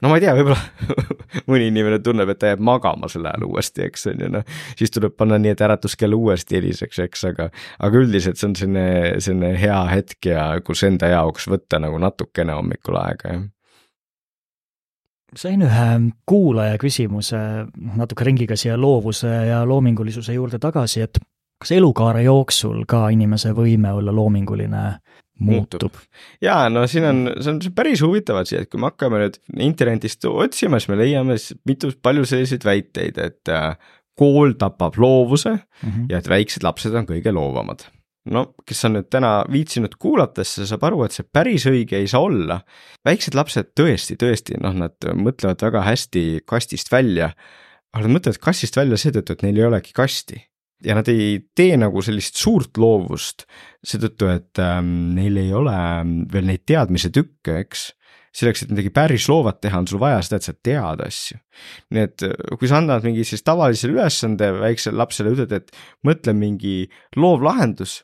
[0.00, 0.58] no ma ei tea, võib-olla
[1.50, 4.58] mõni inimene tunneb, et ta jääb magama sel ajal uuesti, eks on ju, noh.
[4.78, 8.88] siis tuleb panna nii, et äratuskell uuesti heliseks, eks, aga, aga üldiselt see on selline,
[9.22, 13.48] selline hea hetk ja kus enda jaoks võtta nagu natukene hommikul aega, jah
[15.38, 15.90] sain ühe
[16.26, 17.38] kuulaja küsimuse
[17.96, 21.20] natuke ringiga siia loovuse ja loomingulisuse juurde tagasi, et
[21.60, 24.82] kas elukaare jooksul ka inimese võime olla loominguline
[25.44, 25.96] muutub.
[26.44, 30.26] jaa, no siin on, see on päris huvitav asi, et kui me hakkame nüüd internetist
[30.28, 33.72] otsima, siis me leiame mitu, palju selliseid väiteid, et äh,
[34.20, 36.10] kool tapab loovuse mm -hmm.
[36.10, 37.86] ja et väiksed lapsed on kõige loovamad.
[38.30, 42.06] no kes on nüüd täna viitsinud kuulata, siis saab aru, et see päris õige ei
[42.08, 42.60] saa olla.
[43.04, 47.32] väiksed lapsed tõesti, tõesti, noh, nad mõtlevad väga hästi kastist välja,
[47.92, 50.49] aga nad mõtlevad kastist välja seetõttu, et neil ei olegi kasti
[50.84, 53.46] ja nad ei tee nagu sellist suurt loovust
[53.86, 57.90] seetõttu, et ähm, neil ei ole ähm, veel neid teadmise tükke, eks.
[58.36, 61.40] selleks, et midagi päris loovat teha, on sul vaja seda, et sa tead asju.
[61.94, 65.74] nii et äh, kui sa annad mingi siis tavalise ülesande väiksele lapsele, ütled, et
[66.06, 66.76] mõtle mingi
[67.16, 68.00] loov lahendus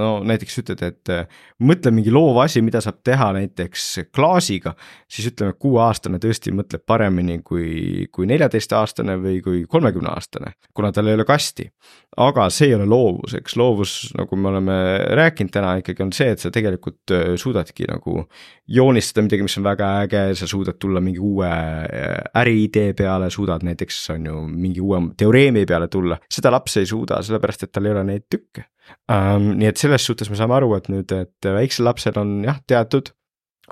[0.00, 1.24] no näiteks ütled, et äh,
[1.64, 4.74] mõtle mingi loov asi, mida saab teha näiteks klaasiga,
[5.08, 11.16] siis ütleme, kuueaastane tõesti mõtleb paremini kui, kui neljateistaastane või kui kolmekümneaastane, kuna tal ei
[11.16, 11.70] ole kasti.
[12.16, 13.56] aga see ei ole loovus, eks.
[13.56, 14.76] Loovus, nagu me oleme
[15.16, 18.26] rääkinud täna ikkagi on see, et sa tegelikult äh, suudadki nagu
[18.68, 23.64] joonistada midagi, mis on väga äge, sa suudad tulla mingi uue äh, äriidee peale, suudad
[23.64, 27.88] näiteks on ju mingi uue teoreemi peale tulla, seda laps ei suuda, sellepärast et tal
[27.88, 28.68] ei ole neid tükke
[29.10, 29.52] um,.
[29.60, 33.12] nii et selles suhtes me saame aru, et nüüd, et väiksel lapsel on jah, teatud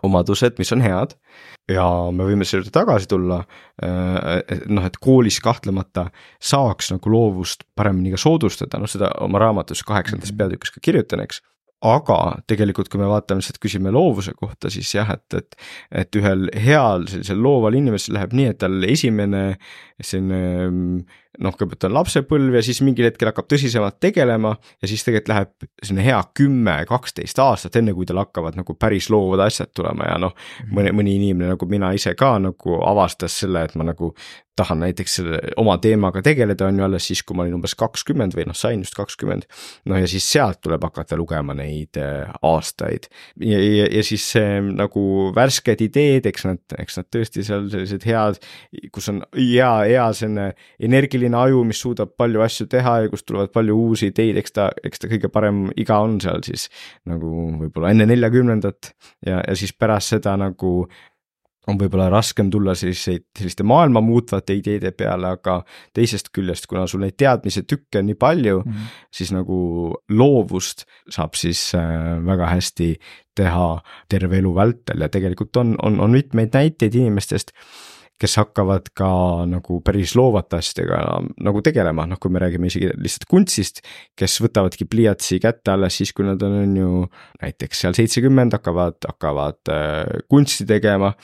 [0.03, 1.15] omadused, mis on head
[1.71, 3.39] ja me võime selle juurde tagasi tulla.
[3.85, 6.09] Äh, noh, et koolis kahtlemata
[6.43, 10.41] saaks nagu loovust paremini ka soodustada, noh seda oma raamatus kaheksandas mhm.
[10.41, 11.43] peatükis ka kirjutan, eks
[11.85, 15.59] aga tegelikult, kui me vaatame lihtsalt, küsime loovuse kohta, siis jah, et, et,
[16.03, 19.43] et ühel heal sellisel looval inimesel läheb nii, et tal esimene
[20.03, 20.41] selline
[21.43, 25.69] noh, kõigepealt on lapsepõlv ja siis mingil hetkel hakkab tõsisemalt tegelema ja siis tegelikult läheb
[25.83, 30.19] selline hea kümme, kaksteist aastat, enne kui tal hakkavad nagu päris loovad asjad tulema ja
[30.23, 30.35] noh,
[30.71, 34.13] mõni, mõni inimene nagu mina ise ka nagu avastas selle, et ma nagu
[34.55, 38.37] tahan näiteks selle oma teemaga tegeleda, on ju, alles siis, kui ma olin umbes kakskümmend
[38.39, 39.49] või noh, sain just kakskümmend.
[39.91, 43.09] no ja siis sealt tuleb hakata lugema neid äh, aastaid
[43.43, 48.07] ja, ja, ja siis see nagu värsked ideed, eks nad, eks nad tõesti seal sellised
[48.07, 48.39] head,
[48.95, 50.51] kus on hea, hea selline
[50.89, 54.69] energiline aju, mis suudab palju asju teha ja kust tulevad palju uusi ideid, eks ta,
[54.85, 56.69] eks ta kõige parem iga on seal siis
[57.09, 58.95] nagu võib-olla enne neljakümnendat
[59.27, 60.77] ja, ja siis pärast seda nagu
[61.71, 65.59] on võib-olla raskem tulla selliseid, selliste maailma muutvate ideede peale, aga
[65.97, 68.99] teisest küljest, kuna sul neid teadmise tükke on nii palju mm, -hmm.
[69.15, 69.59] siis nagu
[70.11, 72.91] loovust saab siis äh, väga hästi
[73.35, 73.69] teha
[74.09, 77.57] terve elu vältel ja tegelikult on, on, on mitmeid näiteid inimestest
[78.21, 79.09] kes hakkavad ka
[79.51, 81.01] nagu päris loovate asjadega
[81.45, 83.83] nagu tegelema, noh, kui me räägime isegi lihtsalt kunstist,
[84.19, 86.93] kes võtavadki pliiatsi kätte alles siis, kui nad on, on ju
[87.43, 91.15] näiteks seal seitsekümmend, hakkavad, hakkavad äh, kunsti tegema,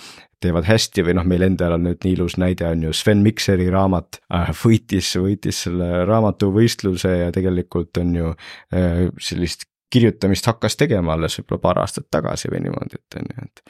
[0.40, 3.68] teevad hästi või noh, meil endal on nüüd nii ilus näide on ju Sven Mikseri
[3.72, 11.14] raamat äh,, võitis, võitis selle raamatuvõistluse ja tegelikult on ju äh, sellist kirjutamist hakkas tegema
[11.16, 13.62] alles võib-olla paar aastat tagasi või niimoodi, et on ju, et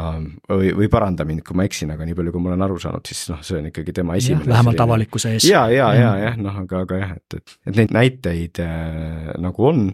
[0.00, 0.28] um,.
[0.48, 3.06] või, või paranda mind, kui ma eksin, aga nii palju, kui ma olen aru saanud,
[3.06, 4.48] siis noh, see on ikkagi tema esimene.
[4.50, 5.48] vähemalt avalikkuse ees.
[5.50, 9.68] ja, ja, ja, jah, noh, aga, aga jah, et, et, et neid näiteid äh, nagu
[9.70, 9.90] on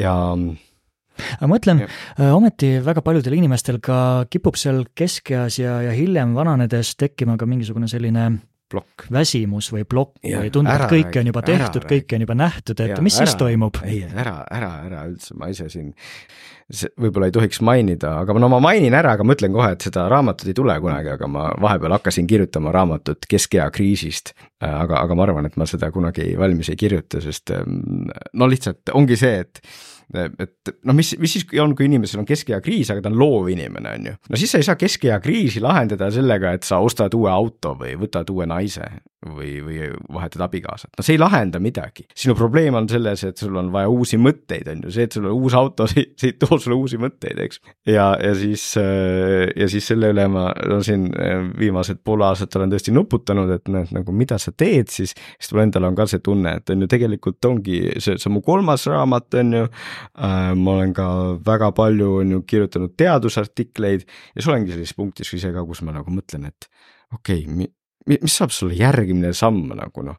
[0.00, 3.98] ja aga ma mõtlen, äh, ometi väga paljudel inimestel ka
[4.32, 8.30] kipub seal keskeas ja, ja hiljem vananedes tekkima ka mingisugune selline
[8.72, 9.06] plokk.
[9.12, 12.80] väsimus või plokk ja, või tundub, et kõike on juba tehtud, kõike on juba nähtud,
[12.80, 13.82] et ja, mis ära, siis toimub?
[13.86, 15.92] ei, ära, ära, ära üldse, ma ise siin
[17.00, 20.06] võib-olla ei tohiks mainida, aga no ma mainin ära, aga ma ütlen kohe, et seda
[20.12, 24.32] raamatut ei tule kunagi, aga ma vahepeal hakkasin kirjutama raamatut Keskea kriisist.
[24.62, 27.50] aga, aga ma arvan, et ma seda kunagi valmis ei kirjuta, sest
[28.32, 29.64] no lihtsalt ongi see, et
[30.12, 33.48] et noh, mis, mis siis on, kui inimesel on keskea kriis, aga ta on loov
[33.48, 34.18] inimene, on ju.
[34.28, 37.94] no siis sa ei saa keskea kriisi lahendada sellega, et sa ostad uue auto või
[38.00, 38.84] võtad uue naise
[39.26, 42.06] või, või vahetad abikaasat, no see ei lahenda midagi.
[42.14, 45.28] sinu probleem on selles, et sul on vaja uusi mõtteid, on ju, see, et sul
[45.30, 47.62] on uus auto, see, see ei too sulle uusi mõtteid, eks.
[47.88, 51.08] ja, ja siis, ja siis selle üle ma no siin
[51.58, 55.66] viimased pool aastat olen tõesti nuputanud, et noh, nagu mida sa teed siis, siis mul
[55.66, 58.86] endal on ka see tunne, et on ju tegelikult ongi see, see on mu kolmas
[58.90, 59.68] raamat, on ju.
[60.18, 61.08] Äh, ma olen ka
[61.46, 64.06] väga palju on ju kirjutanud teadusartikleid.
[64.34, 66.68] Ja siis olengi sellises punktis ise ka, kus ma nagu mõtlen, et
[67.12, 67.72] okei okay,,
[68.08, 70.16] mis saab sulle järgmine samm nagu noh.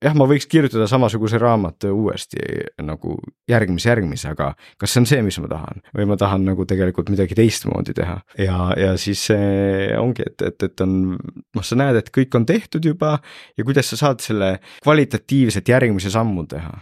[0.00, 2.40] jah, ma võiks kirjutada samasuguse raamatu uuesti
[2.86, 3.18] nagu
[3.50, 5.82] järgmise, järgmise, aga kas see on see, mis ma tahan?
[5.96, 8.16] Või ma tahan nagu tegelikult midagi teistmoodi teha.
[8.40, 12.48] Ja, ja siis see ongi, et, et, et on noh, sa näed, et kõik on
[12.48, 13.18] tehtud juba
[13.56, 16.72] ja kuidas sa saad selle kvalitatiivset järgmise sammu teha.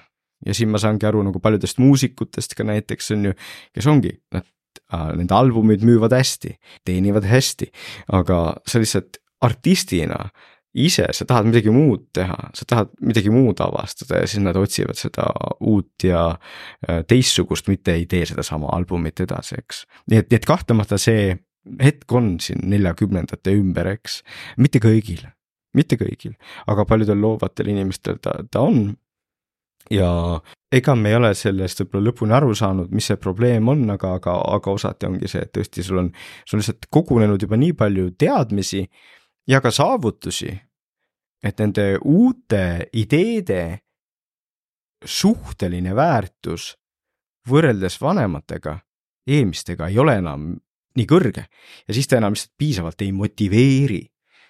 [0.46, 3.38] Ja siin ma saangi aru nagu paljudest muusikutest ka näiteks on ju,
[3.74, 4.46] kes ongi, nad
[5.18, 6.54] nende albumid müüvad hästi,
[6.86, 7.68] teenivad hästi,
[8.14, 10.28] aga sa lihtsalt artistina
[10.78, 14.98] ise, sa tahad midagi muud teha, sa tahad midagi muud avastada ja siis nad otsivad
[14.98, 15.26] seda
[15.64, 19.84] uut ja äh, teistsugust, mitte ei tee sedasama albumit edasi, eks.
[20.10, 21.32] nii et, nii et kahtlemata see
[21.82, 24.22] hetk on siin neljakümnendate ümber, eks,
[24.60, 25.24] mitte kõigil,
[25.76, 26.36] mitte kõigil,
[26.70, 28.92] aga paljudel loovatel inimestel ta, ta on
[29.92, 30.10] ja
[30.72, 34.36] ega me ei ole sellest võib-olla lõpuni aru saanud, mis see probleem on, aga, aga,
[34.56, 36.10] aga osati ongi see, et tõesti, sul on,
[36.44, 38.84] sul on lihtsalt kogunenud juba nii palju teadmisi
[39.48, 40.50] ja ka saavutusi,
[41.44, 43.78] et nende uute ideede
[45.04, 46.72] suhteline väärtus
[47.48, 48.78] võrreldes vanematega,
[49.28, 50.52] eelmistega ei ole enam
[50.98, 51.46] nii kõrge.
[51.86, 54.02] Ja siis ta enam lihtsalt piisavalt ei motiveeri.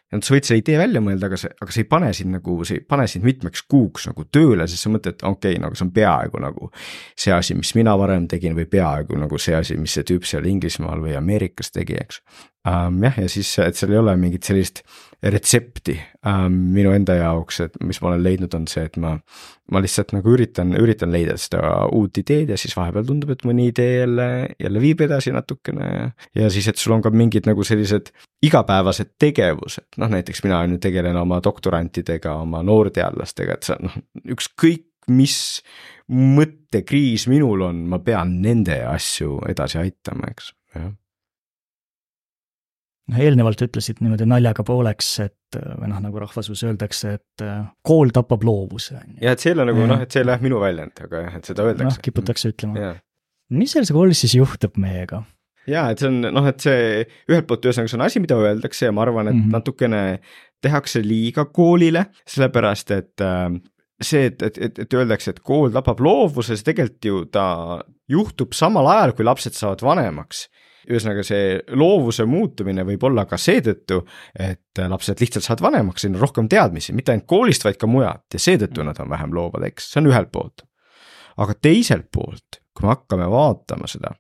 [0.09, 2.55] Nad sa võid selle idee välja mõelda, aga see, aga see ei pane sind nagu,
[2.65, 5.85] see ei pane sind mitmeks kuuks nagu tööle, sest sa mõtled, okei okay,, nagu see
[5.85, 6.71] on peaaegu nagu
[7.13, 10.49] see asi, mis mina varem tegin või peaaegu nagu see asi, mis see tüüp seal
[10.49, 12.23] Inglismaal või Ameerikas tegi, eks
[12.69, 13.03] um,.
[13.05, 14.83] jah, ja siis, et seal ei ole mingit sellist
[15.19, 19.17] retsepti um, minu enda jaoks, et mis ma olen leidnud, on see, et ma,
[19.75, 21.63] ma lihtsalt nagu üritan, üritan leida seda
[21.95, 24.29] uut ideed ja siis vahepeal tundub, et mõni idee jälle,
[24.63, 26.05] jälle viib edasi natukene ja,
[26.45, 28.13] ja siis, et sul on ka mingid nagu sellised
[28.47, 33.99] igapäevased tegevused, noh näiteks mina nüüd tegelen oma doktorantidega, oma noorteadlastega, et sa noh,
[34.37, 35.65] ükskõik mis
[36.13, 40.93] mõttekriis minul on, ma pean nende asju edasi aitama, eks, jah
[43.09, 48.13] noh, eelnevalt ütlesid niimoodi naljaga pooleks, et või noh, nagu rahvasuus öeldakse, et äh, kool
[48.15, 49.01] tapab loovuse.
[49.23, 51.39] ja et see ei ole nagu noh, et see ei lähe minu väljend, aga jah,
[51.41, 51.97] et seda öeldakse.
[51.97, 52.93] noh, kiputakse ütlema.
[53.55, 55.23] mis seal koolis siis juhtub meiega?
[55.69, 58.89] ja et see on noh, et see ühelt poolt ühesõnaga see on asi, mida öeldakse
[58.89, 59.57] ja ma arvan, et mm -hmm.
[59.57, 60.05] natukene
[60.65, 63.51] tehakse liiga koolile, sellepärast et äh,
[64.03, 67.47] see, et, et, et, et öeldakse, et kool tapab loovuse, see tegelikult ju ta
[68.09, 70.47] juhtub samal ajal, kui lapsed saavad vanemaks
[70.89, 74.01] ühesõnaga see loovuse muutumine võib olla ka seetõttu,
[74.41, 78.37] et lapsed lihtsalt saavad vanemaks, neil on rohkem teadmisi, mitte ainult koolist, vaid ka mujalt
[78.37, 80.65] ja seetõttu nad on vähem loovad, eks, see on ühelt poolt.
[81.39, 84.11] aga teiselt poolt, kui me hakkame vaatama seda,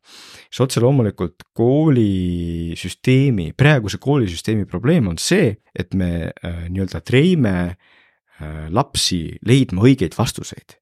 [0.46, 8.68] siis otse loomulikult koolisüsteemi, praeguse koolisüsteemi probleem on see, et me äh, nii-öelda treime äh,
[8.70, 10.76] lapsi leidma õigeid vastuseid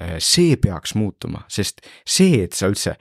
[0.00, 2.96] äh, see peaks muutuma, sest see, et sa üldse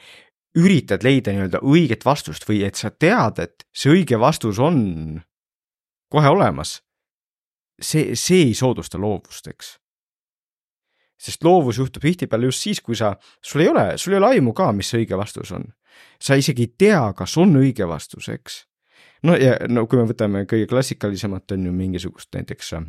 [0.56, 5.22] üritad leida nii-öelda õiget vastust või et sa tead, et see õige vastus on
[6.12, 6.82] kohe olemas.
[7.82, 9.74] see, see ei soodusta loovust, eks.
[11.20, 14.54] sest loovus juhtub tihtipeale just siis, kui sa, sul ei ole, sul ei ole aimu
[14.56, 15.68] ka, mis õige vastus on.
[16.22, 18.63] sa isegi ei tea, kas on õige vastus, eks.
[19.24, 22.88] no ja no kui me võtame kõige klassikalisemat, on ju mingisugust näiteks äh,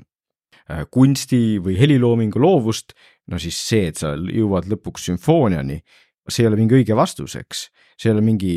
[0.91, 2.95] kunsti või heliloomingu loovust,
[3.27, 5.83] no siis see, et sa jõuad lõpuks sümfooniani
[6.29, 7.67] see ei ole mingi õige vastus, eks.
[7.97, 8.53] see ei ole mingi,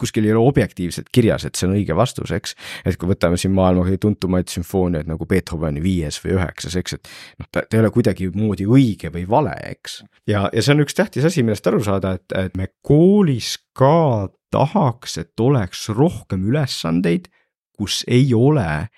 [0.00, 2.54] kuskil ei ole objektiivselt kirjas, et see on õige vastus, eks.
[2.84, 7.12] et kui võtame siin maailma kõige tuntumaid sümfooniaid nagu Beethoveni viies või üheksas, eks, et
[7.42, 10.00] noh, ta, ta ei ole kuidagimoodi õige või vale, eks.
[10.30, 14.28] ja, ja see on üks tähtis asi, millest aru saada, et, et me koolis ka
[14.50, 17.30] tahaks, et oleks rohkem ülesandeid,
[17.76, 18.90] kus ei ole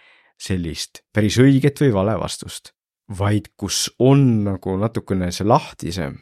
[0.43, 2.73] sellist päris õiget või vale vastust,
[3.19, 6.19] vaid kus on nagu natukene see lahtisem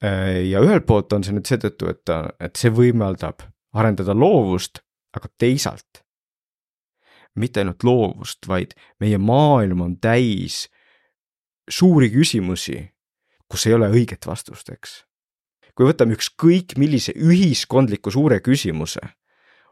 [0.00, 3.42] ja ühelt poolt on see nüüd seetõttu, et ta, et see võimaldab
[3.76, 4.80] arendada loovust,
[5.16, 6.04] aga teisalt
[7.38, 10.64] mitte ainult loovust, vaid meie maailm on täis
[11.70, 12.82] suuri küsimusi,
[13.50, 15.00] kus ei ole õiget vastust, eks.
[15.74, 19.00] kui võtame ükskõik millise ühiskondliku suure küsimuse,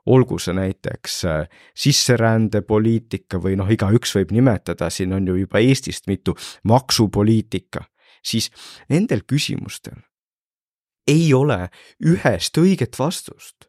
[0.08, 6.06] olgu see näiteks äh, sisserändepoliitika või noh, igaüks võib nimetada, siin on ju juba Eestist
[6.08, 7.82] mitu, maksupoliitika,
[8.24, 8.48] siis
[8.88, 9.98] nendel küsimustel
[11.08, 11.68] ei ole
[12.04, 13.68] ühest õiget vastust.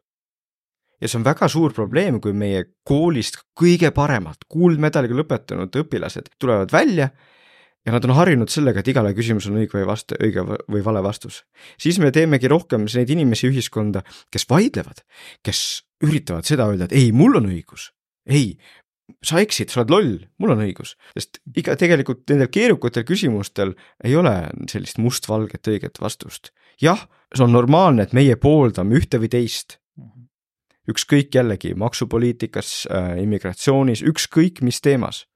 [1.00, 6.72] ja see on väga suur probleem, kui meie koolist kõige paremad kuldmedaliga lõpetanud õpilased tulevad
[6.72, 7.08] välja
[7.86, 11.02] ja nad on harjunud sellega, et igale küsimusele on õige või vastu, õige või vale
[11.02, 11.44] vastus.
[11.80, 15.00] siis me teemegi rohkem neid inimesi ühiskonda, kes vaidlevad,
[15.42, 15.62] kes
[16.04, 17.90] üritavad seda öelda, et ei, mul on õigus,
[18.28, 18.58] ei,
[19.24, 24.16] sa eksid, sa oled loll, mul on õigus, sest iga tegelikult nendel keerukatel küsimustel ei
[24.16, 24.34] ole
[24.70, 26.52] sellist mustvalget õiget vastust.
[26.80, 29.78] jah see on normaalne, et meie pooldame ühte või teist.
[30.90, 35.26] ükskõik jällegi maksupoliitikas äh,, immigratsioonis, ükskõik mis teemas.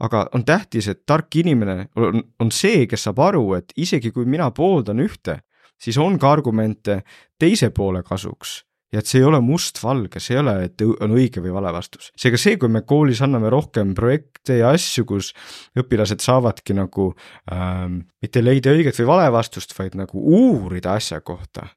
[0.00, 4.24] aga on tähtis, et tark inimene on, on see, kes saab aru, et isegi kui
[4.24, 5.40] mina pooldan ühte,
[5.78, 7.02] siis on ka argumente
[7.38, 11.42] teise poole kasuks ja et see ei ole mustvalge, see ei ole, et on õige
[11.44, 12.10] või vale vastus.
[12.18, 15.32] seega see, kui me koolis anname rohkem projekte ja asju, kus
[15.78, 17.10] õpilased saavadki nagu
[17.52, 21.68] ähm, mitte leida õiget või vale vastust, vaid nagu uurida asja kohta,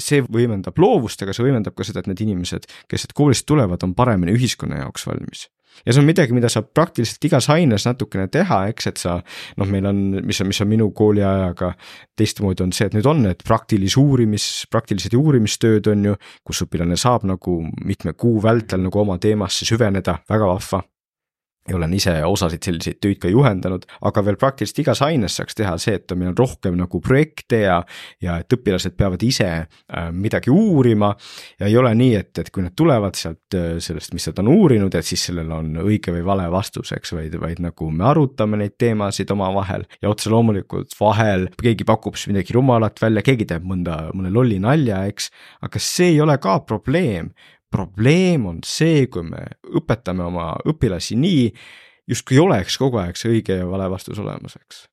[0.00, 3.84] see võimendab loovust, aga see võimendab ka seda, et need inimesed, kes sealt koolist tulevad,
[3.84, 5.46] on paremini ühiskonna jaoks valmis
[5.84, 9.18] ja see on midagi, mida saab praktiliselt igas aines natukene teha, eks, et sa
[9.60, 11.72] noh, meil on, mis on, mis on minu kooliajaga
[12.18, 16.98] teistmoodi, on see, et nüüd on need praktilise uurimis, praktilised uurimistööd on ju, kus õpilane
[16.98, 20.84] saab nagu mitme kuu vältel nagu oma teemasse süveneda, väga vahva
[21.68, 25.74] ja olen ise osasid selliseid töid ka juhendanud, aga veel praktiliselt igas aines saaks teha
[25.80, 27.78] see, et meil on rohkem nagu projekte ja,
[28.24, 31.14] ja et õpilased peavad ise äh, midagi uurima.
[31.60, 34.52] ja ei ole nii, et, et kui nad tulevad sealt äh, sellest, mis nad on
[34.54, 38.60] uurinud, et siis sellel on õige või vale vastus, eks, vaid, vaid nagu me arutame
[38.62, 43.66] neid teemasid omavahel ja otse loomulikult vahel keegi pakub siis midagi rumalat välja, keegi teeb
[43.68, 45.30] mõnda, mõne lolli nalja, eks.
[45.66, 47.32] aga see ei ole ka probleem
[47.70, 49.44] probleem on see, kui me
[49.78, 51.48] õpetame oma õpilasi nii,
[52.08, 54.84] justkui oleks kogu aeg see õige ja vale vastus olemas, eks.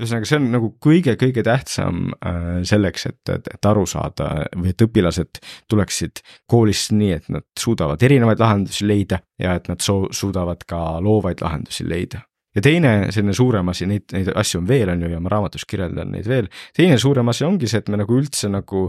[0.00, 4.86] ühesõnaga, see on nagu kõige-kõige tähtsam äh, selleks, et, et, et aru saada või et
[4.86, 10.66] õpilased tuleksid koolist nii, et nad suudavad erinevaid lahendusi leida ja et nad soo-, suudavad
[10.66, 12.24] ka loovaid lahendusi leida
[12.54, 15.66] ja teine selline suurem asi, neid, neid asju on veel, on ju, ja ma raamatus
[15.70, 16.50] kirjeldan neid veel.
[16.76, 18.88] teine suurem asi ongi see, et me nagu üldse nagu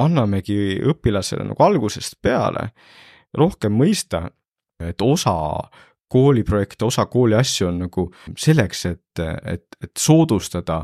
[0.00, 2.70] annamegi õpilasele nagu algusest peale
[3.36, 4.24] rohkem mõista,
[4.82, 5.34] et osa
[6.10, 10.82] kooliprojekte, osa kooli asju on nagu selleks, et, et, et soodustada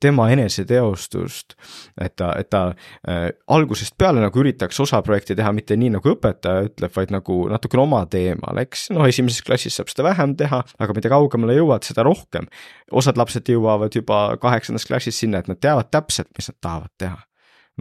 [0.00, 1.56] tema eneseteostust,
[2.00, 6.12] et ta, et ta äh, algusest peale nagu üritaks osa projekti teha mitte nii, nagu
[6.12, 10.62] õpetaja ütleb, vaid nagu natukene oma teemal, eks, noh, esimeses klassis saab seda vähem teha,
[10.78, 12.46] aga mida kaugemale jõuad, seda rohkem.
[12.94, 17.27] osad lapsed jõuavad juba kaheksandas klassis sinna, et nad teavad täpselt, mis nad tahavad teha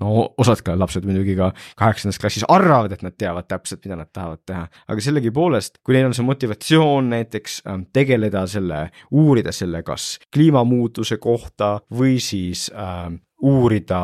[0.01, 4.11] no osad ka lapsed muidugi ka kaheksandas klassis arvavad, et nad teavad täpselt, mida nad
[4.13, 9.83] tahavad teha, aga sellegipoolest, kui neil on see motivatsioon näiteks ähm, tegeleda selle, uurida selle
[9.87, 13.09] kas kliimamuutuse kohta või siis äh,
[13.41, 13.99] uurida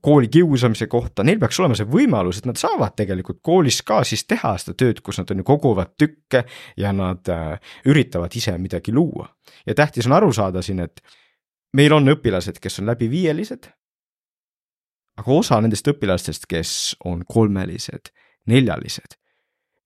[0.00, 4.22] kooli kiusamise kohta, neil peaks olema see võimalus, et nad saavad tegelikult koolis ka siis
[4.30, 6.44] teha seda tööd, kus nad on ju koguvad tükke
[6.78, 7.58] ja nad äh,
[7.90, 9.28] üritavad ise midagi luua.
[9.66, 11.02] ja tähtis on aru saada siin, et
[11.74, 13.70] meil on õpilased, kes on läbiviielised
[15.22, 18.10] aga osa nendest õpilastest, kes on kolmelised,
[18.50, 19.16] neljalised,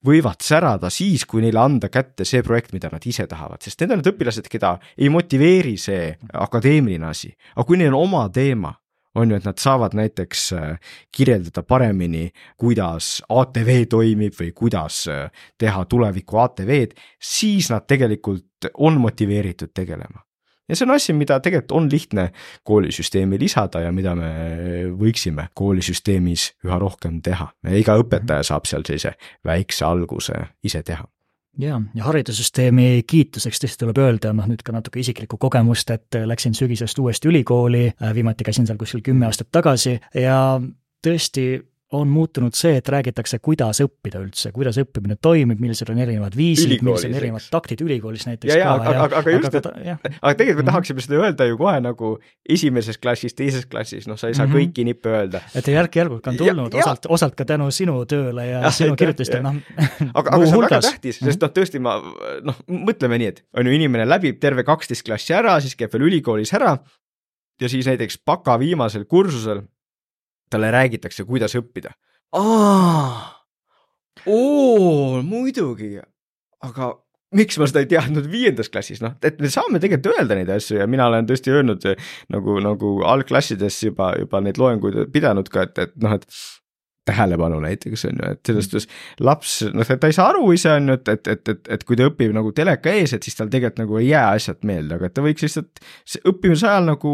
[0.06, 3.92] võivad särada siis, kui neile anda kätte see projekt, mida nad ise tahavad, sest need
[3.94, 8.72] on need õpilased, keda ei motiveeri see akadeemiline asi, aga kui neil on oma teema,
[9.16, 12.26] on ju, et nad saavad näiteks äh, kirjeldada paremini,
[12.60, 20.25] kuidas ATV toimib või kuidas äh, teha tuleviku ATV-d, siis nad tegelikult on motiveeritud tegelema
[20.68, 22.30] ja see on asi, mida tegelikult on lihtne
[22.64, 24.30] koolisüsteemi lisada ja mida me
[24.98, 27.48] võiksime koolisüsteemis üha rohkem teha.
[27.70, 29.14] iga õpetaja saab seal sellise
[29.44, 31.06] väikse alguse ise teha
[31.60, 36.54] jaa, ja haridussüsteemi kiituseks tõesti tuleb öelda, noh nüüd ka natuke isiklikku kogemust, et läksin
[36.54, 40.60] sügisest uuesti ülikooli, viimati käisin seal kuskil kümme aastat tagasi ja
[41.06, 41.46] tõesti
[41.92, 46.80] on muutunud see, et räägitakse, kuidas õppida üldse, kuidas õppimine toimib, millised on erinevad viisid,
[46.82, 48.90] millised on erinevad taktid ülikoolis näiteks ja, ja, ka.
[48.90, 50.70] aga, aga, aga just, et, aga tegelikult me mhm.
[50.72, 52.10] tahaksime seda öelda ju kohe nagu
[52.56, 54.72] esimeses klassis, teises klassis, noh, sa ei saa mm -hmm.
[54.74, 55.42] kõiki nippe öelda.
[55.54, 59.62] et järk-järgult on tulnud osalt, osalt ka tänu sinu tööle ja, ja sinu kirjutustele, noh.
[60.12, 62.00] aga, aga see on väga tähtis, sest noh, tõesti ma
[62.42, 66.10] noh, mõtleme nii, et on ju, inimene läbib terve kaksteist klassi ära, siis käib veel
[66.10, 66.80] ülikoolis ära
[67.62, 69.62] ja siis näiteks baka viimasel kursusel
[70.50, 71.94] talle räägitakse, kuidas õppida.
[74.26, 75.96] oo, muidugi,
[76.66, 76.92] aga
[77.36, 80.78] miks ma seda ei teadnud viiendas klassis, noh, et me saame tegelikult öelda neid asju
[80.80, 81.88] ja mina olen tõesti öelnud
[82.32, 86.26] nagu, nagu algklassides juba, juba neid loenguid pidanud ka, et, et noh, et
[87.06, 88.88] tähelepanu näiteks on ju, et selles suhtes
[89.22, 91.98] laps, noh, ta ei saa aru ise on ju, et, et, et, et, et kui
[91.98, 95.10] ta õpib nagu teleka ees, et siis tal tegelikult nagu ei jää asjad meelde, aga
[95.12, 95.84] ta võiks lihtsalt
[96.26, 97.12] õppimise ajal nagu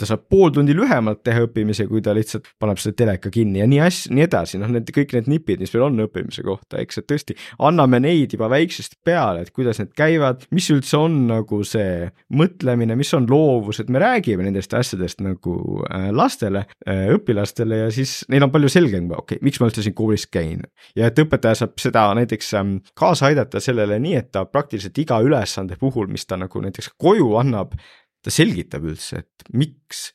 [0.00, 3.68] ta saab pool tundi lühemalt teha õppimise, kui ta lihtsalt paneb selle teleka kinni ja
[3.70, 6.98] nii asj-, nii edasi, noh, need kõik need nipid, mis meil on õppimise kohta, eks,
[7.00, 11.60] et tõesti anname neid juba väiksest peale, et kuidas need käivad, mis üldse on nagu
[11.68, 17.84] see mõtlemine, mis on loovus, et me räägime nendest asjadest nagu äh, lastele, äh, õpilastele
[17.84, 20.66] ja siis neil on palju selgem, okei okay,, miks ma üldse siin koolis käin.
[20.98, 25.20] ja et õpetaja saab seda näiteks ähm, kaasa aidata sellele nii, et ta praktiliselt iga
[25.22, 27.78] ülesande puhul, mis ta nagu näiteks koju annab,
[28.24, 30.08] ta selgitab üldse, et miks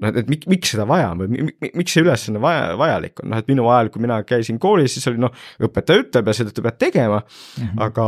[0.00, 3.42] noh, et miks, miks seda vaja on või miks see ülesanne vaja, vajalik on, noh
[3.42, 5.32] et minu ajal, kui mina käisin koolis, siis oli noh,
[5.62, 7.64] õpetaja ütleb ja seetõttu pead tegema mm.
[7.66, 7.82] -hmm.
[7.86, 8.06] aga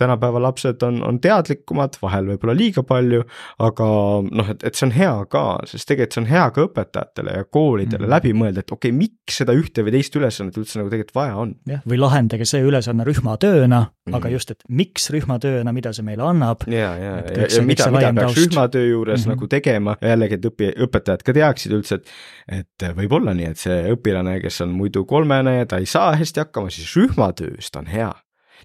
[0.00, 3.24] tänapäeva lapsed on, on teadlikumad, vahel võib-olla liiga palju,
[3.68, 3.88] aga
[4.30, 7.44] noh, et, et see on hea ka, sest tegelikult see on hea ka õpetajatele ja
[7.44, 8.14] koolidele mm -hmm.
[8.16, 11.36] läbi mõelda, et okei okay,, miks seda ühte või teist ülesannet üldse nagu tegelikult vaja
[11.36, 11.54] on.
[11.66, 14.16] jah, või lahendage see ülesanne rühmatööna mm, -hmm.
[14.16, 16.64] aga just, et miks rühmatööna, mida see meile annab.
[16.66, 19.36] ja, ja, ja, ja mida, mida peaks rühmatöö juures mm -hmm.
[19.36, 23.50] nagu tegema ja jällegi, et õpi-, õpetajad ka teaksid üldse, et et võib olla nii,
[23.52, 27.82] et see õpilane, kes on muidu kolmene, ta ei saa hästi hakkama, siis rühmatöös ta
[27.82, 28.12] on hea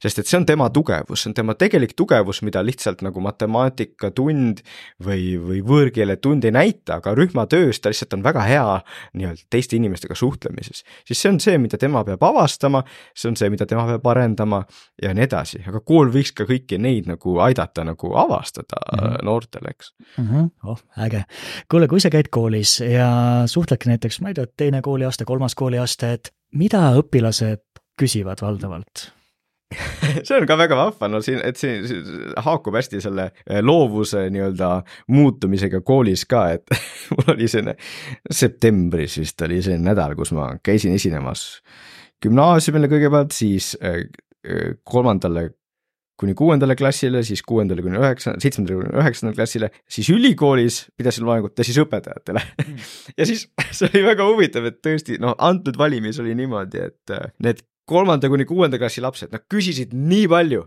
[0.02, 4.62] sest et see on tema tugevus, see on tema tegelik tugevus, mida lihtsalt nagu matemaatikatund
[5.06, 8.66] või, või võõrkeeletund ei näita, aga rühmatöös ta lihtsalt on väga hea
[9.18, 10.84] nii-öelda teiste inimestega suhtlemises.
[11.06, 12.84] siis see on see, mida tema peab avastama,
[13.16, 14.64] see on see, mida tema peab arendama
[15.02, 19.26] ja nii edasi, aga kool võiks ka kõiki neid nagu aidata nagu avastada mm -hmm.
[19.26, 20.28] noortele, eks mm.
[20.28, 20.50] -hmm.
[20.64, 21.24] oh, äge.
[21.72, 26.14] kuule, kui sa käid koolis ja suhtledki näiteks, ma ei tea, teine kooliaste, kolmas kooliaste,
[26.14, 27.64] et mida õpilased
[28.00, 29.12] küsivad valdavalt?
[30.26, 34.26] see on ka väga vahva, no siin, et siin, siin haakub hästi selle eh, loovuse
[34.34, 34.72] nii-öelda
[35.14, 36.76] muutumisega koolis ka, et
[37.16, 37.78] mul oli selline
[38.42, 41.48] septembris vist oli selline nädal, kus ma käisin esinemas
[42.22, 44.04] gümnaasiumile kõigepealt, siis äh,
[44.46, 45.50] äh, kolmandale
[46.22, 51.58] kuni kuuendale klassile, siis kuuendale kuni üheksa, seitsmendale kuni üheksandale klassile, siis ülikoolis pidasin loengut
[51.58, 52.86] ja siis õpetajatele mm.
[53.20, 57.64] ja siis see oli väga huvitav, et tõesti noh, antud valimis oli niimoodi, et need
[57.90, 60.66] kolmanda kuni kuuenda klassi lapsed, nad küsisid nii palju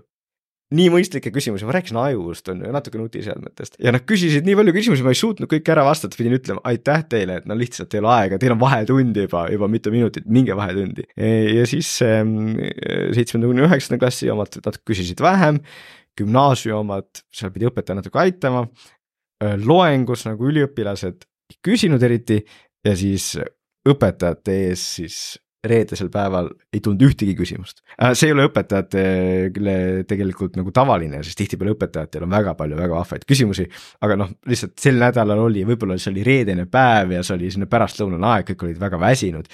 [0.74, 4.72] nii mõistlikke küsimusi, ma rääkisin ajust on ju, natuke nutiseadmetest ja nad küsisid nii palju
[4.74, 8.00] küsimusi, ma ei suutnud kõike ära vastata, pidin ütlema aitäh teile, et no lihtsalt ei
[8.02, 11.06] ole aega, teil on vahetund juba, juba mitu minutit, minge vahetundi.
[11.14, 12.56] ja siis ähm,
[13.14, 15.60] seitsmenda kuni üheksanda klassi omad natuke küsisid vähem,
[16.18, 18.64] gümnaasiumi omad, seal pidi õpetaja natuke aitama,
[19.44, 22.40] äh, loengus nagu üliõpilased ei küsinud eriti.
[22.84, 23.30] Ja siis
[23.88, 25.18] õpetajate ees siis
[25.64, 27.82] reedesel päeval ei tulnud ühtegi küsimust.
[27.96, 29.76] Äh, see ei ole õpetajatele
[30.08, 33.68] tegelikult nagu tavaline, sest tihtipeale õpetajatel on väga palju väga vahvaid küsimusi.
[34.04, 37.70] aga noh, lihtsalt sel nädalal oli, võib-olla see oli reedene päev ja see oli selline
[37.70, 39.50] pärastlõunane aeg, kõik olid väga väsinud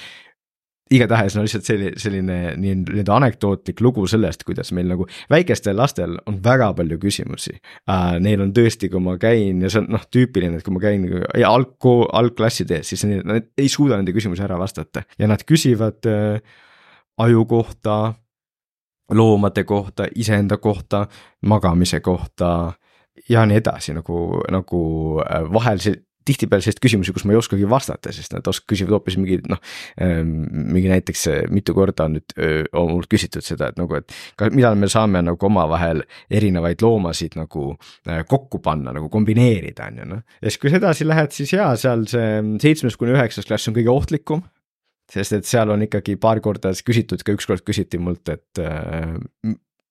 [0.91, 6.41] igatahes no lihtsalt selline, selline nii-öelda anekdootlik lugu sellest, kuidas meil nagu väikestel lastel on
[6.45, 8.16] väga palju küsimusi uh,.
[8.20, 11.07] Neil on tõesti, kui ma käin ja see on noh, tüüpiline, et kui ma käin
[11.47, 16.11] algkool, algklasside ees, siis need, nad ei suuda nende küsimusi ära vastata ja nad küsivad
[16.11, 16.59] uh,
[17.20, 17.97] aju kohta,
[19.14, 21.07] loomade kohta, iseenda kohta,
[21.47, 22.72] magamise kohta
[23.28, 24.82] ja nii edasi nagu, nagu
[25.24, 25.99] äh, vahel see
[26.31, 29.61] tihtipeale selliseid küsimusi, kus ma ei oskagi vastata, sest nad osk-, küsivad hoopis mingi noh,
[30.01, 30.31] ehm,
[30.74, 32.37] mingi näiteks mitu korda on nüüd
[32.78, 37.37] on mult küsitud seda, et nagu, et ka millal me saame nagu omavahel erinevaid loomasid
[37.39, 37.74] nagu
[38.31, 40.24] kokku panna, nagu kombineerida, on ju noh.
[40.41, 43.76] ja siis, kui sa edasi lähed, siis jaa, seal see seitsmes kuni üheksas klass on
[43.76, 44.45] kõige ohtlikum
[45.11, 49.16] sest et seal on ikkagi paar korda küsitud, ka ükskord küsiti mult, et äh,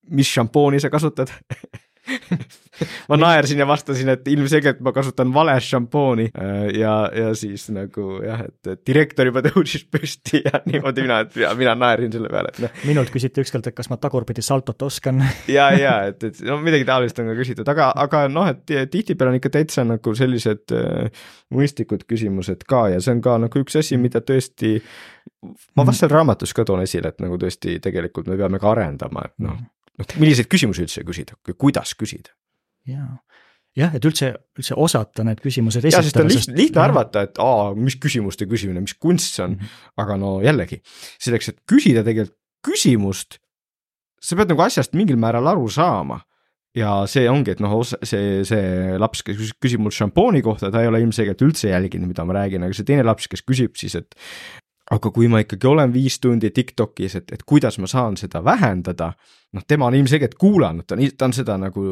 [0.10, 1.32] mis šampooni sa kasutad
[3.10, 6.30] ma naersin ja vastasin, et ilmselgelt ma kasutan vale šampooni.
[6.34, 11.38] Äh, ja, ja siis nagu jah, et direktor juba tõusis püsti ja niimoodi mina, et
[11.44, 12.82] ja mina naerin selle peale, et noh.
[12.90, 15.24] minult küsiti ükskord, et kas ma tagurpidi saltot oskan.
[15.50, 19.34] Ja, ja et, et no midagi taolist on ka küsitud, aga, aga noh, et tihtipeale
[19.34, 21.24] on ikka täitsa nagu sellised äh,
[21.56, 24.78] mõistlikud küsimused ka ja see on ka nagu üks asi, mida tõesti
[25.78, 29.26] ma vast seal raamatus ka toon esile, et nagu tõesti tegelikult me peame ka arendama,
[29.30, 29.60] et noh,
[30.00, 32.34] noh, milliseid küsimusi üldse küsida, kuidas küsida.
[32.90, 33.20] jaa,
[33.78, 36.08] jah, et üldse, üldse osata need küsimused esitada.
[36.08, 39.60] sest on lihtne, lihtne arvata, et aa, mis küsimuste küsimine, mis kunst see on mm,
[39.60, 39.92] -hmm.
[40.04, 40.82] aga no jällegi,
[41.22, 43.38] selleks, et küsida tegelikult küsimust,
[44.20, 46.20] sa pead nagu asjast mingil määral aru saama
[46.76, 50.90] ja see ongi, et noh, see, see laps, kes küsib mul šampooni kohta, ta ei
[50.92, 54.16] ole ilmselgelt üldse jälginud, mida ma räägin, aga see teine laps, kes küsib siis, et
[54.90, 59.12] aga kui ma ikkagi olen viis tundi Tiktokis, et, et kuidas ma saan seda vähendada,
[59.54, 61.86] noh, tema on ilmselgelt kuulanud, ta on, ta on seda nagu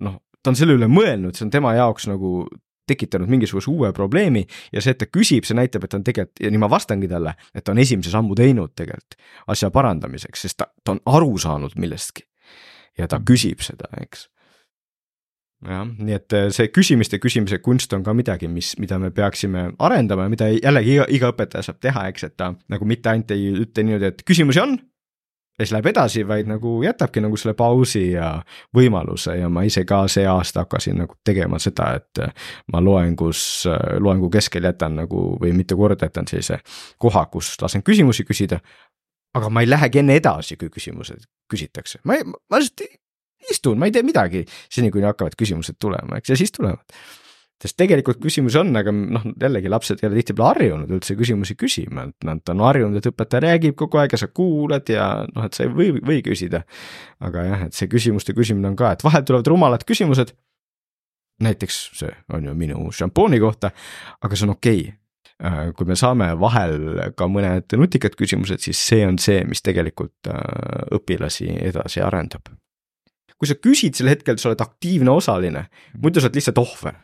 [0.00, 2.48] noh, ta on selle üle mõelnud, see on tema jaoks nagu
[2.90, 4.42] tekitanud mingisuguse uue probleemi
[4.72, 7.10] ja see, et ta küsib, see näitab, et ta on tegelikult ja nii ma vastangi
[7.10, 9.20] talle, et ta on esimese sammu teinud tegelikult
[9.54, 12.26] asja parandamiseks, sest ta, ta on aru saanud millestki.
[12.98, 14.26] ja ta küsib seda, eks
[15.66, 19.70] jah, nii et äh, see küsimiste küsimise kunst on ka midagi, mis, mida me peaksime
[19.78, 23.34] arendama ja mida jällegi iga, iga õpetaja saab teha, eks, et ta nagu mitte ainult
[23.34, 24.78] ei ütle niimoodi, et küsimusi on.
[25.60, 28.30] ja siis läheb edasi, vaid nagu jätabki nagu selle pausi ja
[28.76, 32.32] võimaluse ja ma ise ka see aasta hakkasin nagu tegema seda, et äh,
[32.72, 36.62] ma loengus, äh, loengu keskel jätan nagu või mitu korda jätan sellise
[36.98, 38.62] koha, kus lasen küsimusi küsida
[39.36, 42.88] aga ma ei lähegi enne edasi, kui küsimused küsitakse, ma ei, ma lihtsalt
[43.48, 47.00] istun, ma ei tee midagi, seni kuni hakkavad küsimused tulema, eks, ja siis tulevad.
[47.60, 52.06] sest tegelikult küsimusi on, aga noh, jällegi lapsed ei ole tihtipeale harjunud üldse küsimusi küsima,
[52.08, 55.58] et nad on harjunud, et õpetaja räägib kogu aeg ja sa kuulad ja noh, et
[55.58, 56.62] sa ei või, või küsida.
[57.20, 60.32] aga jah, et see küsimuste küsimine on ka, et vahel tulevad rumalad küsimused.
[61.40, 63.74] näiteks see on ju minu šampooni kohta,
[64.20, 64.96] aga see on okei okay
[65.44, 70.32] äh, kui me saame vahel ka mõned nutikad küsimused, siis see on see, mis tegelikult
[70.32, 70.40] äh,
[70.96, 72.48] õpilasi edasi arendab
[73.40, 75.64] kui sa küsid sel hetkel, sa oled aktiivne osaline,
[76.00, 76.98] muidu sa oled lihtsalt ohver.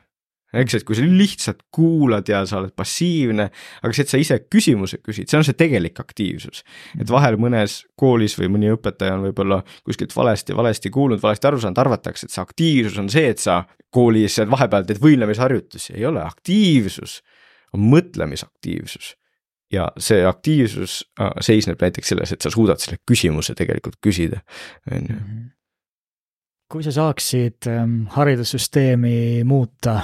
[0.57, 3.49] eks, et kui sa lihtsalt kuulad ja sa oled passiivne,
[3.83, 6.63] aga see, et sa ise küsimuse küsid, see on see tegelik aktiivsus.
[7.01, 11.61] et vahel mõnes koolis või mõni õpetaja on võib-olla kuskilt valesti, valesti kuulnud, valesti aru
[11.61, 16.23] saanud, arvatakse, et see aktiivsus on see, et sa koolis vahepeal teed võimlemisharjutusi, ei ole,
[16.25, 17.23] aktiivsus
[17.75, 19.17] on mõtlemisaktiivsus.
[19.73, 24.45] Ja see aktiivsus äh, seisneb näiteks selles, et sa suudad selle küsimuse tegelikult küsida,
[24.93, 25.17] on ju.
[25.17, 25.45] Mhm
[26.73, 30.01] kui sa saaksid ähm, haridussüsteemi muuta,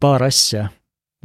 [0.00, 0.66] paar asja,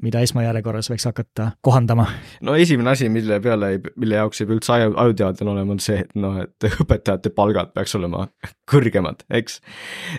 [0.04, 2.06] mida esmajärjekorras võiks hakata kohandama?
[2.46, 6.02] no esimene asi, mille peale, mille jaoks ei pea üldse aju, ajuteadlane olema, on see,
[6.04, 8.28] et noh, et õpetajate palgad peaks olema
[8.72, 9.62] kõrgemad, eks.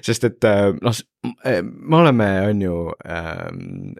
[0.07, 0.97] sest et äh, noh,
[1.63, 2.75] me oleme, on ju
[3.09, 3.47] äh,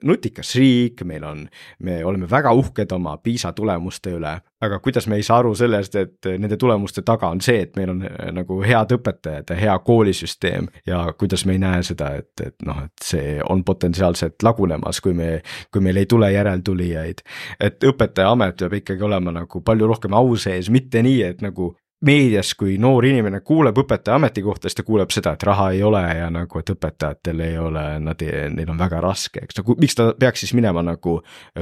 [0.05, 1.47] nutikas riik, meil on,
[1.83, 5.97] me oleme väga uhked oma PISA tulemuste üle, aga kuidas me ei saa aru sellest,
[6.01, 9.79] et nende tulemuste taga on see, et meil on äh, nagu head õpetajad ja hea
[9.87, 15.01] koolisüsteem ja kuidas me ei näe seda, et, et noh, et see on potentsiaalselt lagunemas,
[15.05, 15.41] kui me,
[15.73, 17.25] kui meil ei tule järeltulijaid.
[17.61, 21.75] et õpetajaamet peab ikkagi olema nagu palju rohkem au sees, mitte nii, et nagu
[22.05, 26.03] meedias, kui noor inimene kuuleb õpetaja ametikohta, siis ta kuuleb seda, et raha ei ole
[26.19, 30.11] ja nagu, et õpetajatel ei ole, nad, neil on väga raske, eks, nagu miks ta
[30.19, 31.17] peaks siis minema nagu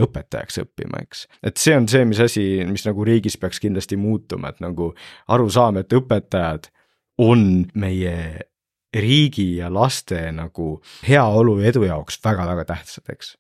[0.07, 1.27] õpetajaks õppima, eks.
[1.47, 4.91] et see on see, mis asi, mis nagu riigis peaks kindlasti muutuma, et nagu
[5.35, 6.69] aru saama, et õpetajad
[7.23, 8.17] on meie
[8.95, 10.77] riigi ja laste nagu
[11.07, 13.37] heaolu ja edu jaoks väga-väga tähtsad, eks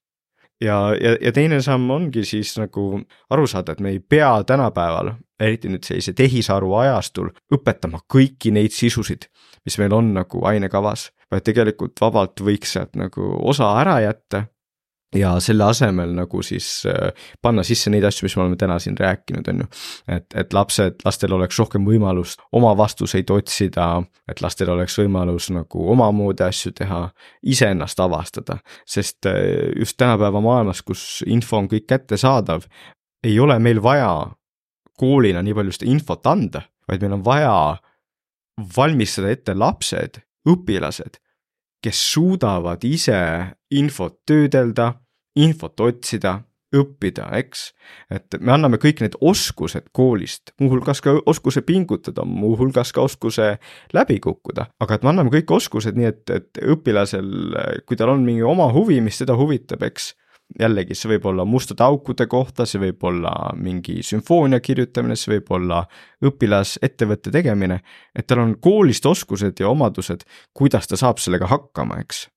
[0.65, 2.89] ja, ja, ja teine samm ongi siis nagu
[3.31, 8.75] aru saada, et me ei pea tänapäeval eriti nüüd sellise tehisaru ajastul, õpetama kõiki neid
[8.75, 9.29] sisusid,
[9.67, 14.47] mis meil on nagu ainekavas, vaid tegelikult vabalt võiks sealt nagu osa ära jätta
[15.15, 18.97] ja selle asemel nagu siis äh, panna sisse neid asju, mis me oleme täna siin
[18.99, 19.69] rääkinud, on ju.
[20.17, 23.89] et, et lapsed, lastel oleks rohkem võimalust oma vastuseid otsida,
[24.29, 27.03] et lastel oleks võimalus nagu omamoodi asju teha,
[27.43, 28.59] iseennast avastada.
[28.87, 32.67] sest äh, just tänapäeva maailmas, kus info on kõik kättesaadav,
[33.25, 34.35] ei ole meil vaja
[34.99, 37.55] koolina nii palju seda infot anda, vaid meil on vaja
[38.77, 41.19] valmistada ette lapsed, õpilased,
[41.85, 43.21] kes suudavad ise
[43.75, 44.93] infot töödelda,
[45.37, 46.41] infot otsida,
[46.75, 47.69] õppida, eks.
[48.11, 53.53] et me anname kõik need oskused koolist, muuhulgas ka oskuse pingutada, muuhulgas ka oskuse
[53.95, 57.31] läbi kukkuda, aga et me anname kõik oskused nii, et, et õpilasel,
[57.87, 60.13] kui tal on mingi oma huvi, mis teda huvitab, eks
[60.61, 65.51] jällegi, see võib olla mustade aukude kohta, see võib olla mingi sümfoonia kirjutamine, see võib
[65.57, 65.83] olla
[66.25, 67.81] õpilasettevõtte tegemine,
[68.15, 72.29] et tal on koolist oskused ja omadused, kuidas ta saab sellega hakkama, eks.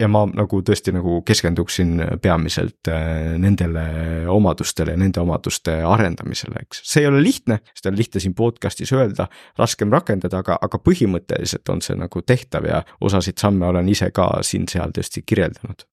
[0.00, 3.86] Ja ma nagu tõesti nagu keskenduksin peamiselt äh, nendele
[4.32, 6.82] omadustele ja nende omaduste arendamisele, eks.
[6.84, 9.28] see ei ole lihtne, seda on lihtne siin podcast'is öelda,
[9.58, 14.30] raskem rakendada, aga, aga põhimõtteliselt on see nagu tehtav ja osasid samme olen ise ka
[14.46, 15.86] siin-seal tõesti kirjeldanud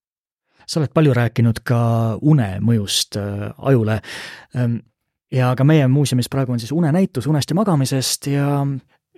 [0.64, 1.78] sa oled palju rääkinud ka
[2.24, 3.98] une mõjust äh, ajule.
[4.56, 4.78] Ähm,
[5.32, 8.48] ja ka meie muuseumis praegu on siis unenäitus unest ja magamisest ja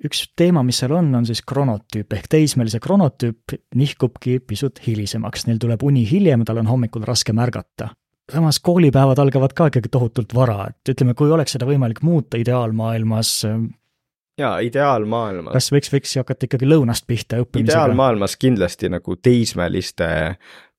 [0.04, 5.60] üks teema, mis seal on, on siis kronotüüp ehk teismelise kronotüüp nihkubki pisut hilisemaks, neil
[5.62, 7.94] tuleb uni hiljem, tal on hommikul raske märgata.
[8.32, 13.44] samas koolipäevad algavad ka ikkagi tohutult vara, et ütleme, kui oleks seda võimalik muuta ideaalmaailmas,
[13.46, 13.68] ähm,
[14.38, 15.54] jaa, ideaalmaailmas.
[15.54, 17.72] kas võiks, võiks hakata ikkagi lõunast pihta õppimisega?
[17.72, 20.08] ideaalmaailmas kindlasti nagu teismeliste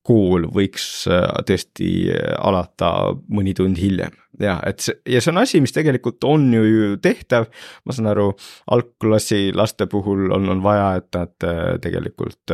[0.07, 4.15] kool võiks äh, tõesti äh, alata mõni tund hiljem.
[4.37, 7.47] jah, et see ja see on asi, mis tegelikult on ju, ju tehtav.
[7.85, 8.27] ma saan aru,
[8.71, 12.53] algklassi laste puhul on, on vaja, et nad äh, tegelikult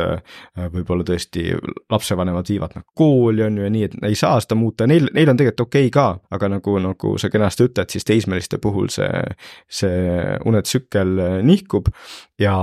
[0.74, 1.52] võib-olla tõesti
[1.92, 5.30] lapsevanemad viivad nad kooli on ju ja nii, et ei saa seda muuta, neil, neil
[5.30, 9.22] on tegelikult okei okay ka, aga nagu, nagu sa kenasti ütled, siis teismeliste puhul see,
[9.68, 11.92] see unetsükkel nihkub
[12.40, 12.56] ja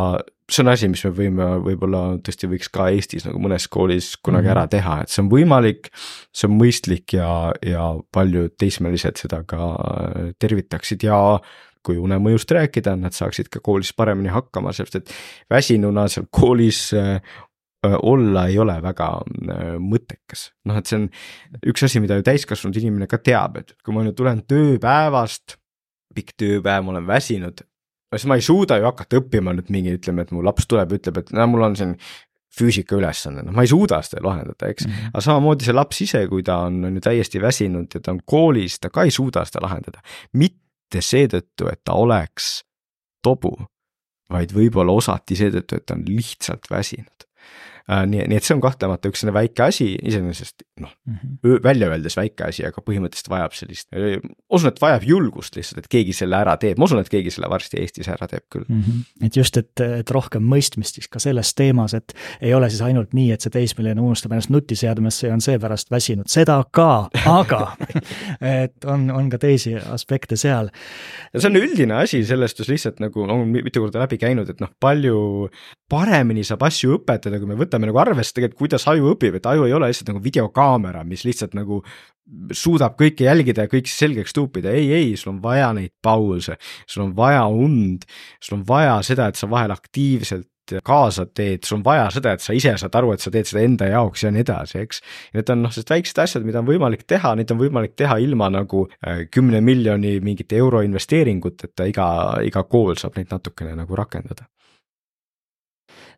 [0.51, 4.47] see on asi, mis me võime võib-olla tõesti võiks ka Eestis nagu mõnes koolis kunagi
[4.47, 5.91] mm ära teha, et see on võimalik.
[6.35, 9.69] see on mõistlik ja, ja paljud teismelised seda ka
[10.41, 11.39] tervitaksid ja
[11.85, 15.13] kui unemõjust rääkida, nad saaksid ka koolis paremini hakkama, sellepärast et
[15.49, 17.21] väsinuna seal koolis äh,
[18.03, 20.51] olla ei ole väga äh, mõttekas.
[20.65, 21.07] noh, et see on
[21.73, 25.57] üks asi, mida ju täiskasvanud inimene ka teab, et kui ma nüüd tulen tööpäevast,
[26.15, 27.63] pikk tööpäev, ma olen väsinud,
[28.19, 31.21] siis ma ei suuda ju hakata õppima nüüd mingi, ütleme, et mu laps tuleb, ütleb,
[31.21, 31.95] et no mul on siin
[32.51, 34.91] füüsika ülesanne, noh, ma ei suuda seda lahendada, eks mm.
[34.91, 35.13] -hmm.
[35.13, 38.19] aga samamoodi see laps ise, kui ta on, on ju täiesti väsinud ja ta on
[38.25, 40.03] koolis, ta ka ei suuda seda lahendada.
[40.33, 42.65] mitte seetõttu, et ta oleks
[43.23, 43.55] tobu,
[44.31, 47.27] vaid võib-olla osati seetõttu, et ta on lihtsalt väsinud.
[47.91, 51.63] Äh, nii, nii et see on kahtlemata üks selline väike asi, iseenesest noh mm -hmm.,
[51.63, 53.87] välja öeldes väike asi, aga põhimõtteliselt vajab sellist,
[54.49, 57.49] usun, et vajab julgust lihtsalt, et keegi selle ära teeb, ma usun, et keegi selle
[57.51, 58.81] varsti Eestis ära teeb küll mm.
[58.81, 59.25] -hmm.
[59.27, 63.11] et just, et, et rohkem mõistmist siis ka selles teemas, et ei ole siis ainult
[63.17, 67.75] nii, et see teismeline unustab ennast nutiseadmesse ja on seepärast väsinud, seda ka, aga
[68.63, 70.71] et on, on ka teisi aspekte seal.
[71.33, 74.63] ja see on üldine asi, sellest just lihtsalt nagu on mitu korda läbi käinud, et
[74.63, 75.49] noh, palju
[75.91, 79.49] paremini saab asju õpetada, kui me võtame võtame nagu arvesse tegelikult, kuidas aju õpib, et
[79.49, 81.81] aju ei ole lihtsalt nagu videokaamera, mis lihtsalt nagu
[82.55, 86.57] suudab kõike jälgida ja kõik selgeks tuupida, ei, ei, sul on vaja neid pause,
[86.87, 88.05] sul on vaja und,
[88.39, 90.47] sul on vaja seda, et sa vahel aktiivselt
[90.85, 93.65] kaasa teed, sul on vaja seda, et sa ise saad aru, et sa teed seda
[93.65, 95.01] enda jaoks ja nii edasi, eks.
[95.35, 98.47] Need on noh, sellised väiksed asjad, mida on võimalik teha, neid on võimalik teha ilma
[98.53, 102.07] nagu äh, kümne miljoni mingite euro investeeringuteta, iga,
[102.47, 104.47] iga kool saab neid natukene nagu rakendada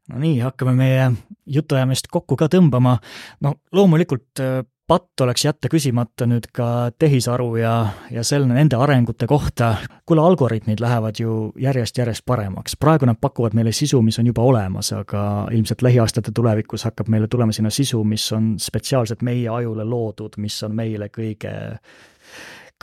[0.09, 1.09] no nii, hakkame meie
[1.45, 2.97] jutuajamist kokku ka tõmbama.
[3.41, 7.73] no loomulikult äh, patt oleks jätta küsimata nüüd ka tehisaru ja,
[8.11, 9.75] ja selle, nende arengute kohta.
[10.05, 14.91] kuule, algoritmid lähevad ju järjest-järjest paremaks, praegu nad pakuvad meile sisu, mis on juba olemas,
[14.93, 20.35] aga ilmselt lähiaastate tulevikus hakkab meile tulema sinna sisu, mis on spetsiaalselt meie ajule loodud,
[20.37, 21.53] mis on meile kõige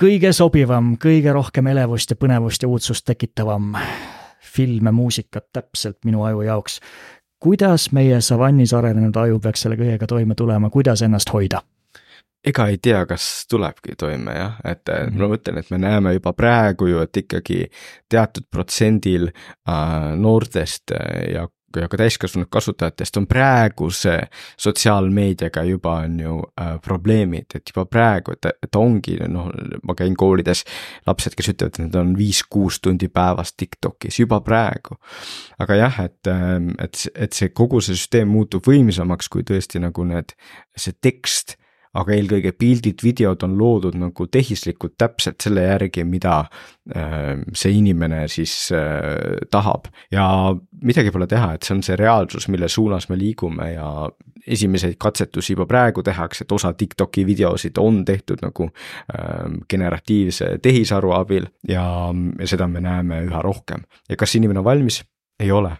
[0.00, 3.74] kõige sobivam, kõige rohkem elevust ja põnevust ja uudsust tekitavam
[4.50, 6.80] film ja muusikat täpselt minu aju jaoks.
[7.40, 11.62] kuidas meie savannis arenenud aju peaks selle kõigega toime tulema, kuidas ennast hoida?
[12.44, 15.18] ega ei tea, kas tulebki toime jah, et mm -hmm.
[15.20, 17.70] ma mõtlen, et me näeme juba praegu ju, et ikkagi
[18.08, 20.90] teatud protsendil äh, noortest
[21.34, 24.16] ja ja ka täiskasvanud kasutajatest on praeguse
[24.58, 29.50] sotsiaalmeediaga juba on ju äh, probleemid, et juba praegu, et, et ongi noh,
[29.86, 30.64] ma käin koolides,
[31.06, 34.98] lapsed, kes ütlevad, et nad on viis-kuus tundi päevas Tiktokis juba praegu.
[35.58, 40.04] aga jah, et, ähm, et, et see kogu see süsteem muutub võimsamaks, kui tõesti nagu
[40.04, 40.34] need,
[40.76, 41.59] see tekst
[41.98, 48.26] aga eelkõige pildid, videod on loodud nagu tehislikult täpselt selle järgi, mida äh, see inimene
[48.30, 49.90] siis äh, tahab.
[50.12, 53.90] ja midagi pole teha, et see on see reaalsus, mille suunas me liigume ja
[54.46, 61.12] esimeseid katsetusi juba praegu tehakse, et osa Tiktoki videosid on tehtud nagu äh, generatiivse tehisaru
[61.18, 61.84] abil ja
[62.44, 63.82] seda me näeme üha rohkem.
[64.08, 65.02] ja kas inimene on valmis?
[65.40, 65.72] ei ole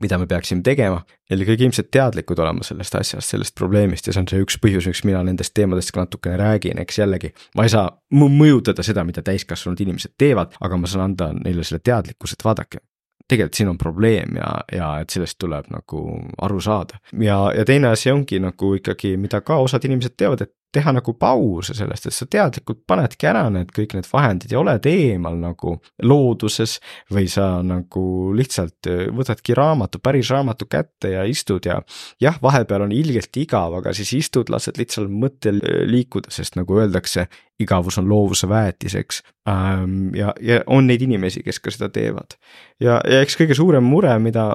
[0.00, 4.28] mida me peaksime tegema, eelkõige ilmselt teadlikud olema sellest asjast, sellest probleemist ja see on
[4.30, 7.32] see üks põhjus, miks mina nendest teemadest ka natukene räägin, eks jällegi.
[7.56, 11.82] ma ei saa mõjutada seda, mida täiskasvanud inimesed teevad, aga ma saan anda neile selle
[11.84, 12.82] teadlikkuse, et vaadake,
[13.28, 16.02] tegelikult siin on probleem ja, ja et sellest tuleb nagu
[16.42, 17.00] aru saada.
[17.20, 21.14] ja, ja teine asi ongi nagu ikkagi, mida ka osad inimesed teevad, et teha nagu
[21.18, 25.76] pause sellest, et sa teadlikult panedki ära need kõik need vahendid ja oled eemal nagu
[26.04, 26.78] looduses.
[27.12, 31.80] või sa nagu lihtsalt äh, võtadki raamatu, päris raamatu kätte ja istud ja
[32.20, 36.78] jah, vahepeal on ilgelt igav, aga siis istud, lased lihtsalt mõttel äh, liikuda, sest nagu
[36.80, 37.26] öeldakse,
[37.62, 39.22] igavus on loovuse väetis, eks.
[39.46, 42.36] Ja, ja on neid inimesi, kes ka seda teevad.
[42.82, 44.50] ja, ja eks kõige suurem mure, mida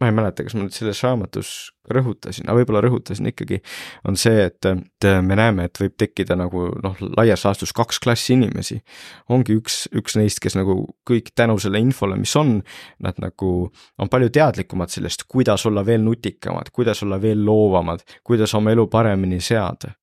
[0.00, 1.50] ma ei mäleta, kas ma nüüd selles raamatus
[1.94, 3.60] rõhutasin, aga võib-olla rõhutasin ikkagi,
[4.08, 8.34] on see, et, et me näeme, et võib tekkida nagu noh, laias laastus kaks klassi
[8.34, 8.80] inimesi.
[9.30, 12.56] ongi üks, üks neist, kes nagu kõik tänu selle infole, mis on,
[13.04, 18.54] nad nagu on palju teadlikumad sellest, kuidas olla veel nutikamad, kuidas olla veel loovamad, kuidas
[18.58, 19.94] oma elu paremini seada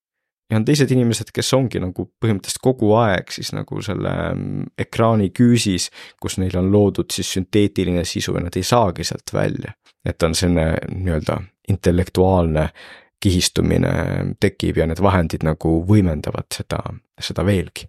[0.51, 5.31] ja on teised inimesed, kes ongi nagu põhimõtteliselt kogu aeg siis nagu selle mm, ekraani
[5.35, 5.89] küüsis,
[6.21, 9.75] kus neil on loodud siis sünteetiline sisu ja nad ei saagi sealt välja
[10.05, 11.37] et on selline nii-öelda
[11.69, 12.69] intellektuaalne
[13.21, 13.91] kihistumine
[14.39, 16.79] tekib ja need vahendid nagu võimendavad seda,
[17.21, 17.85] seda veelgi.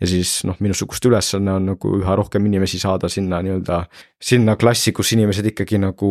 [0.00, 3.84] ja siis noh, minusugust ülesanne on nagu üha rohkem inimesi saada sinna nii-öelda,
[4.20, 6.10] sinna klassi, kus inimesed ikkagi nagu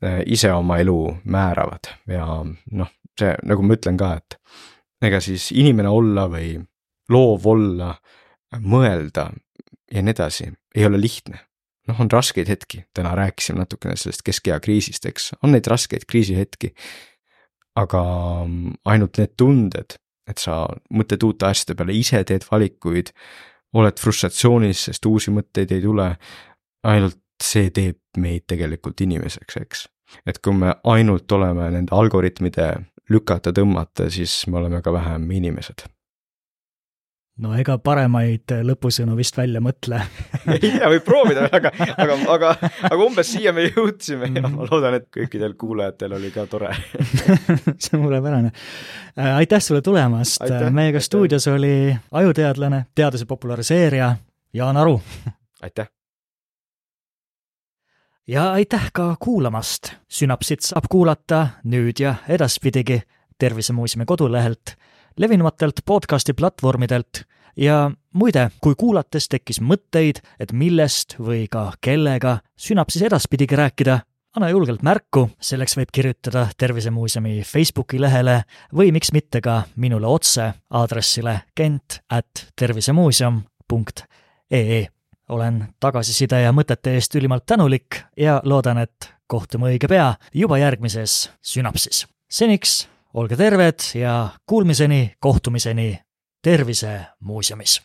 [0.00, 4.40] eh, ise oma elu määravad ja noh, see nagu ma ütlen ka, et
[5.08, 6.54] ega siis inimene olla või
[7.12, 7.94] loov olla,
[8.60, 9.28] mõelda
[9.92, 11.40] ja nii edasi, ei ole lihtne
[11.88, 16.74] noh, on raskeid hetki, täna rääkisime natukene sellest keskea kriisist, eks, on neid raskeid kriisihetki.
[17.74, 18.00] aga
[18.86, 19.96] ainult need tunded,
[20.30, 20.60] et sa
[20.94, 23.10] mõtled uute asjade peale, ise teed valikuid,
[23.74, 26.06] oled frustratsioonis, sest uusi mõtteid ei tule,
[26.86, 29.82] ainult see teeb meid tegelikult inimeseks, eks.
[30.22, 32.68] et kui me ainult oleme nende algoritmide
[33.10, 35.86] lükata-tõmmata, siis me oleme ka vähem inimesed.
[37.42, 39.98] No ega paremaid lõpusõnu vist välja mõtle.
[40.52, 42.52] Ei tea, võib proovida, aga, aga, aga,
[42.86, 46.70] aga umbes siia me jõudsime ja ma loodan, et kõikidel kuulajatel oli ka tore.
[47.88, 48.52] Suurepärane.
[49.18, 54.14] Äh, aitäh sulle tulemast, meiega stuudios oli ajuteadlane, teaduse populariseerija
[54.54, 55.00] Jaan Aru.
[55.62, 55.90] aitäh!
[58.26, 59.92] Ja aitäh ka kuulamast!
[60.08, 63.02] Sünapsit saab kuulata nüüd ja edaspidigi
[63.38, 64.76] Tervisemuuseumi kodulehelt
[65.18, 67.22] levinumatelt podcasti platvormidelt
[67.56, 73.98] ja muide, kui kuulates tekkis mõtteid, et millest või ka kellega sünapsis edaspidigi rääkida,
[74.36, 78.42] anna julgelt märku, selleks võib kirjutada Tervisemuuseumi Facebooki lehele
[78.74, 84.86] või miks mitte ka minule otse aadressile kent at tervisemuuseum.ee.
[85.28, 91.30] olen tagasiside ja mõtete eest ülimalt tänulik ja loodan, et kohtume õige pea juba järgmises
[91.42, 92.06] Sünapsis.
[92.30, 96.00] seniks olge terved ja kuulmiseni, kohtumiseni
[96.42, 97.80] Tervisemuuseumis.